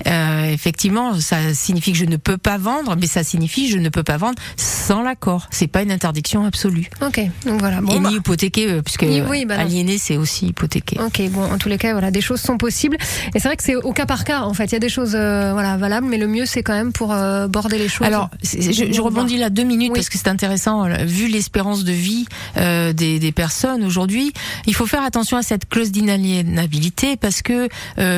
euh, 0.05 0.51
effectivement, 0.51 1.19
ça 1.19 1.51
signifie 1.55 1.93
que 1.93 1.97
je 1.97 2.05
ne 2.05 2.17
peux 2.17 2.37
pas 2.37 2.59
vendre, 2.59 2.95
mais 2.99 3.07
ça 3.07 3.22
signifie 3.23 3.69
je 3.69 3.77
ne 3.77 3.89
peux 3.89 4.03
pas 4.03 4.17
vendre 4.17 4.35
sans 4.57 5.01
l'accord. 5.01 5.47
C'est 5.51 5.67
pas 5.67 5.81
une 5.81 5.91
interdiction 5.91 6.45
absolue. 6.45 6.89
Ok, 7.05 7.19
donc 7.45 7.59
voilà. 7.59 7.81
Bon, 7.81 7.95
et 7.95 7.99
bah, 7.99 8.09
ni 8.09 8.15
hypothéqué, 8.17 8.69
euh, 8.69 8.81
puisque 8.81 9.03
Ni- 9.03 9.21
oui, 9.21 9.45
bah 9.45 9.57
aliéné, 9.59 9.97
c'est 9.97 10.17
aussi 10.17 10.47
hypothéqué. 10.47 10.99
Ok, 10.99 11.21
bon, 11.31 11.43
en 11.43 11.57
tous 11.57 11.69
les 11.69 11.77
cas, 11.77 11.91
voilà, 11.93 12.11
des 12.11 12.21
choses 12.21 12.41
sont 12.41 12.57
possibles. 12.57 12.97
Et 13.33 13.39
c'est 13.39 13.47
vrai 13.47 13.55
que 13.57 13.63
c'est 13.63 13.75
au 13.75 13.93
cas 13.93 14.05
par 14.05 14.23
cas, 14.23 14.41
en 14.41 14.53
fait. 14.53 14.65
Il 14.65 14.73
y 14.73 14.75
a 14.75 14.79
des 14.79 14.89
choses, 14.89 15.13
euh, 15.15 15.51
voilà, 15.53 15.77
valables, 15.77 16.07
mais 16.07 16.17
le 16.17 16.27
mieux, 16.27 16.45
c'est 16.45 16.63
quand 16.63 16.73
même 16.73 16.91
pour 16.91 17.13
euh, 17.13 17.47
border 17.47 17.77
les 17.77 17.87
choses. 17.89 18.05
Alors, 18.07 18.29
je, 18.43 18.91
je 18.91 19.01
rebondis 19.01 19.37
là 19.37 19.49
deux 19.49 19.63
minutes 19.63 19.91
Oui. 19.93 19.99
parce 19.99 20.09
que 20.09 20.17
c'est 20.17 20.27
intéressant. 20.27 20.87
Vu 21.05 21.27
l'espérance 21.27 21.83
de 21.83 21.91
vie 21.93 22.25
euh, 22.57 22.93
des, 22.93 23.19
des 23.19 23.31
personnes 23.31 23.83
aujourd'hui, 23.83 24.33
il 24.67 24.75
faut 24.75 24.85
faire 24.85 25.03
attention 25.03 25.37
à 25.37 25.43
cette 25.43 25.67
clause 25.69 25.91
d'inaliénabilité 25.91 27.17
parce 27.17 27.41
que 27.41 27.67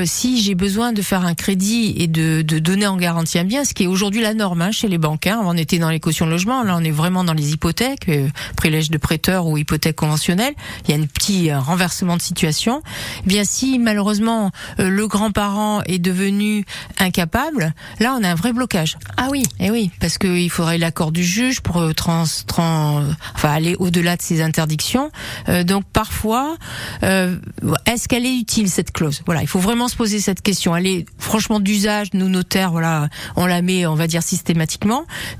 si 0.06 0.41
j'ai 0.41 0.56
besoin 0.56 0.94
de 0.94 1.02
faire 1.02 1.26
un 1.26 1.34
crédit 1.36 1.94
et 1.98 2.08
de, 2.08 2.41
de 2.41 2.60
donner 2.60 2.88
en 2.88 2.98
garantie 2.98 3.38
un 3.39 3.44
bien, 3.44 3.63
ce 3.65 3.74
qui 3.74 3.84
est 3.84 3.88
aujourd'hui 3.88 4.22
la 4.22 4.34
norme 4.34 4.62
hein, 4.62 4.72
chez 4.72 4.88
les 4.88 4.95
banques, 4.98 5.28
hein, 5.28 5.42
on 5.44 5.56
était 5.58 5.80
dans 5.80 5.90
les 5.90 6.00
cautions 6.00 6.26
de 6.26 6.32
logement, 6.32 6.64
là 6.64 6.76
on 6.78 6.84
est 6.84 6.92
vraiment 6.92 7.24
dans 7.24 7.34
les 7.34 7.52
hypothèques, 7.52 8.10
euh, 8.10 8.28
prélège 8.56 8.90
de 8.90 8.98
prêteur 8.98 9.48
ou 9.48 9.58
hypothèque 9.58 9.96
conventionnelle. 9.96 10.54
Il 10.88 10.96
y 10.96 10.98
a 10.98 11.02
un 11.02 11.06
petit 11.06 11.50
euh, 11.52 11.60
renversement 11.60 12.18
de 12.18 12.22
situation. 12.22 12.82
Eh 13.24 13.28
bien, 13.28 13.44
si 13.44 13.80
malheureusement 13.80 14.52
euh, 14.80 14.90
le 14.90 15.08
grand-parent 15.08 15.82
est 15.86 16.00
devenu 16.00 16.66
incapable, 16.98 17.74
là 18.00 18.16
on 18.20 18.24
a 18.24 18.30
un 18.30 18.36
vrai 18.36 18.54
blocage. 18.54 18.98
ah 19.18 19.28
oui, 19.32 19.44
Eh 19.60 19.72
oui, 19.72 19.92
parce 20.00 20.18
qu'il 20.18 20.50
faudrait 20.50 20.78
l'accord 20.78 21.12
du 21.12 21.24
juge 21.24 21.62
pour 21.62 21.78
euh, 21.78 21.94
trans, 21.94 22.26
trans, 22.48 23.04
enfin 23.34 23.52
aller 23.52 23.76
au-delà 23.80 24.16
de 24.16 24.22
ces 24.22 24.42
interdictions. 24.42 25.12
Donc 25.66 25.84
parfois, 25.92 26.58
est-ce 27.02 28.08
qu'elle 28.08 28.26
est 28.26 28.36
utile 28.36 28.70
cette 28.70 28.92
clause? 28.92 29.22
Voilà, 29.26 29.42
il 29.42 29.48
faut 29.48 29.60
vraiment 29.60 29.88
se 29.88 29.96
poser 29.96 30.20
cette 30.20 30.42
question. 30.42 30.76
Elle 30.76 30.88
est 30.88 31.06
franchement 31.18 31.60
d'usage, 31.60 32.10
nous 32.14 32.30
notaires, 32.30 32.72
voilà, 32.72 33.10
on 33.36 33.46
la 33.46 33.62
met, 33.62 33.86
on 33.86 33.96
va 33.96 34.08
dire 34.08 34.24
systématiquement, 34.24 34.85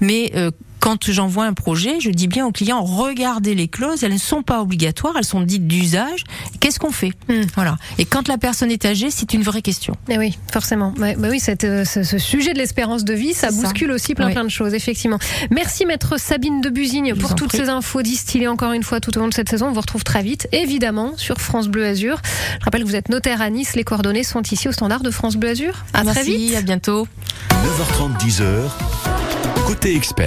mais 0.02 0.32
euh, 0.36 0.52
quand 0.80 1.10
j'envoie 1.12 1.46
un 1.46 1.54
projet, 1.54 2.00
je 2.00 2.12
dis 2.12 2.28
bien 2.28 2.46
aux 2.46 2.52
clients 2.52 2.84
regardez 2.84 3.56
les 3.56 3.68
clauses, 3.68 4.04
elles 4.04 4.14
ne 4.14 4.20
sont 4.20 4.44
pas 4.44 4.62
obligatoires, 4.62 5.16
elles 5.18 5.24
sont 5.26 5.42
dites 5.42 5.66
d'usage. 5.66 6.24
Qu'est-ce 6.60 6.78
qu'on 6.80 6.92
fait 6.92 7.12
Hmm. 7.28 7.42
Voilà. 7.56 7.78
Et 7.98 8.06
quand 8.06 8.28
la 8.28 8.38
personne 8.38 8.70
est 8.70 8.86
âgée, 8.86 9.10
c'est 9.10 9.34
une 9.34 9.42
vraie 9.42 9.64
question. 9.64 9.96
Eh 10.10 10.20
oui, 10.20 10.38
forcément. 10.52 10.94
Ouais, 11.00 11.16
bah 11.18 11.30
oui, 11.32 11.40
cette, 11.40 11.64
euh, 11.64 11.86
ce, 11.86 12.04
ce 12.04 12.20
sujet 12.20 12.54
de 12.54 12.60
l'espérance 12.60 13.04
de 13.04 13.14
vie, 13.16 13.34
ça 13.34 13.50
bouscule 13.50 13.90
aussi 13.92 14.14
plein 14.14 14.28
Oui. 14.28 14.34
plein 14.34 14.44
de 14.44 14.50
choses, 14.50 14.76
effectivement. 14.76 15.18
Merci 15.50 15.86
maître 15.88 16.20
Sabine 16.20 16.62
de 16.62 16.70
Busigne 16.70 17.16
pour 17.16 17.34
toutes 17.34 17.48
prie. 17.50 17.58
ces 17.60 17.70
infos 17.70 18.04
distillées 18.04 18.48
encore 18.48 18.74
une 18.74 18.84
fois 18.84 19.00
tout 19.00 19.18
au 19.18 19.22
long 19.22 19.28
de 19.28 19.34
cette 19.34 19.50
saison. 19.50 19.68
On 19.70 19.72
vous 19.72 19.82
retrouve 19.82 20.04
très 20.04 20.22
vite, 20.22 20.48
évidemment, 20.52 21.14
sur 21.18 21.38
France 21.42 21.68
Bleu 21.68 21.86
Azur. 21.86 22.22
Je 22.60 22.66
rappelle 22.66 22.84
que 22.84 22.88
vous 22.88 22.96
êtes 22.96 23.10
notaire 23.10 23.42
à 23.42 23.50
Nice. 23.50 23.76
Les 23.76 23.84
coordonnées 23.84 24.24
sont 24.24 24.44
ici 24.52 24.68
au 24.68 24.72
standard 24.72 25.02
de 25.02 25.10
France 25.10 25.36
Bleu 25.36 25.50
Azur. 25.50 25.84
À 25.94 26.04
très 26.04 26.14
Merci, 26.14 26.38
vite. 26.50 26.56
à 26.58 26.62
bientôt. 26.62 27.08
9h30, 27.50 28.20
10h, 28.20 29.25
côté 29.66 29.96
expert. 29.96 30.24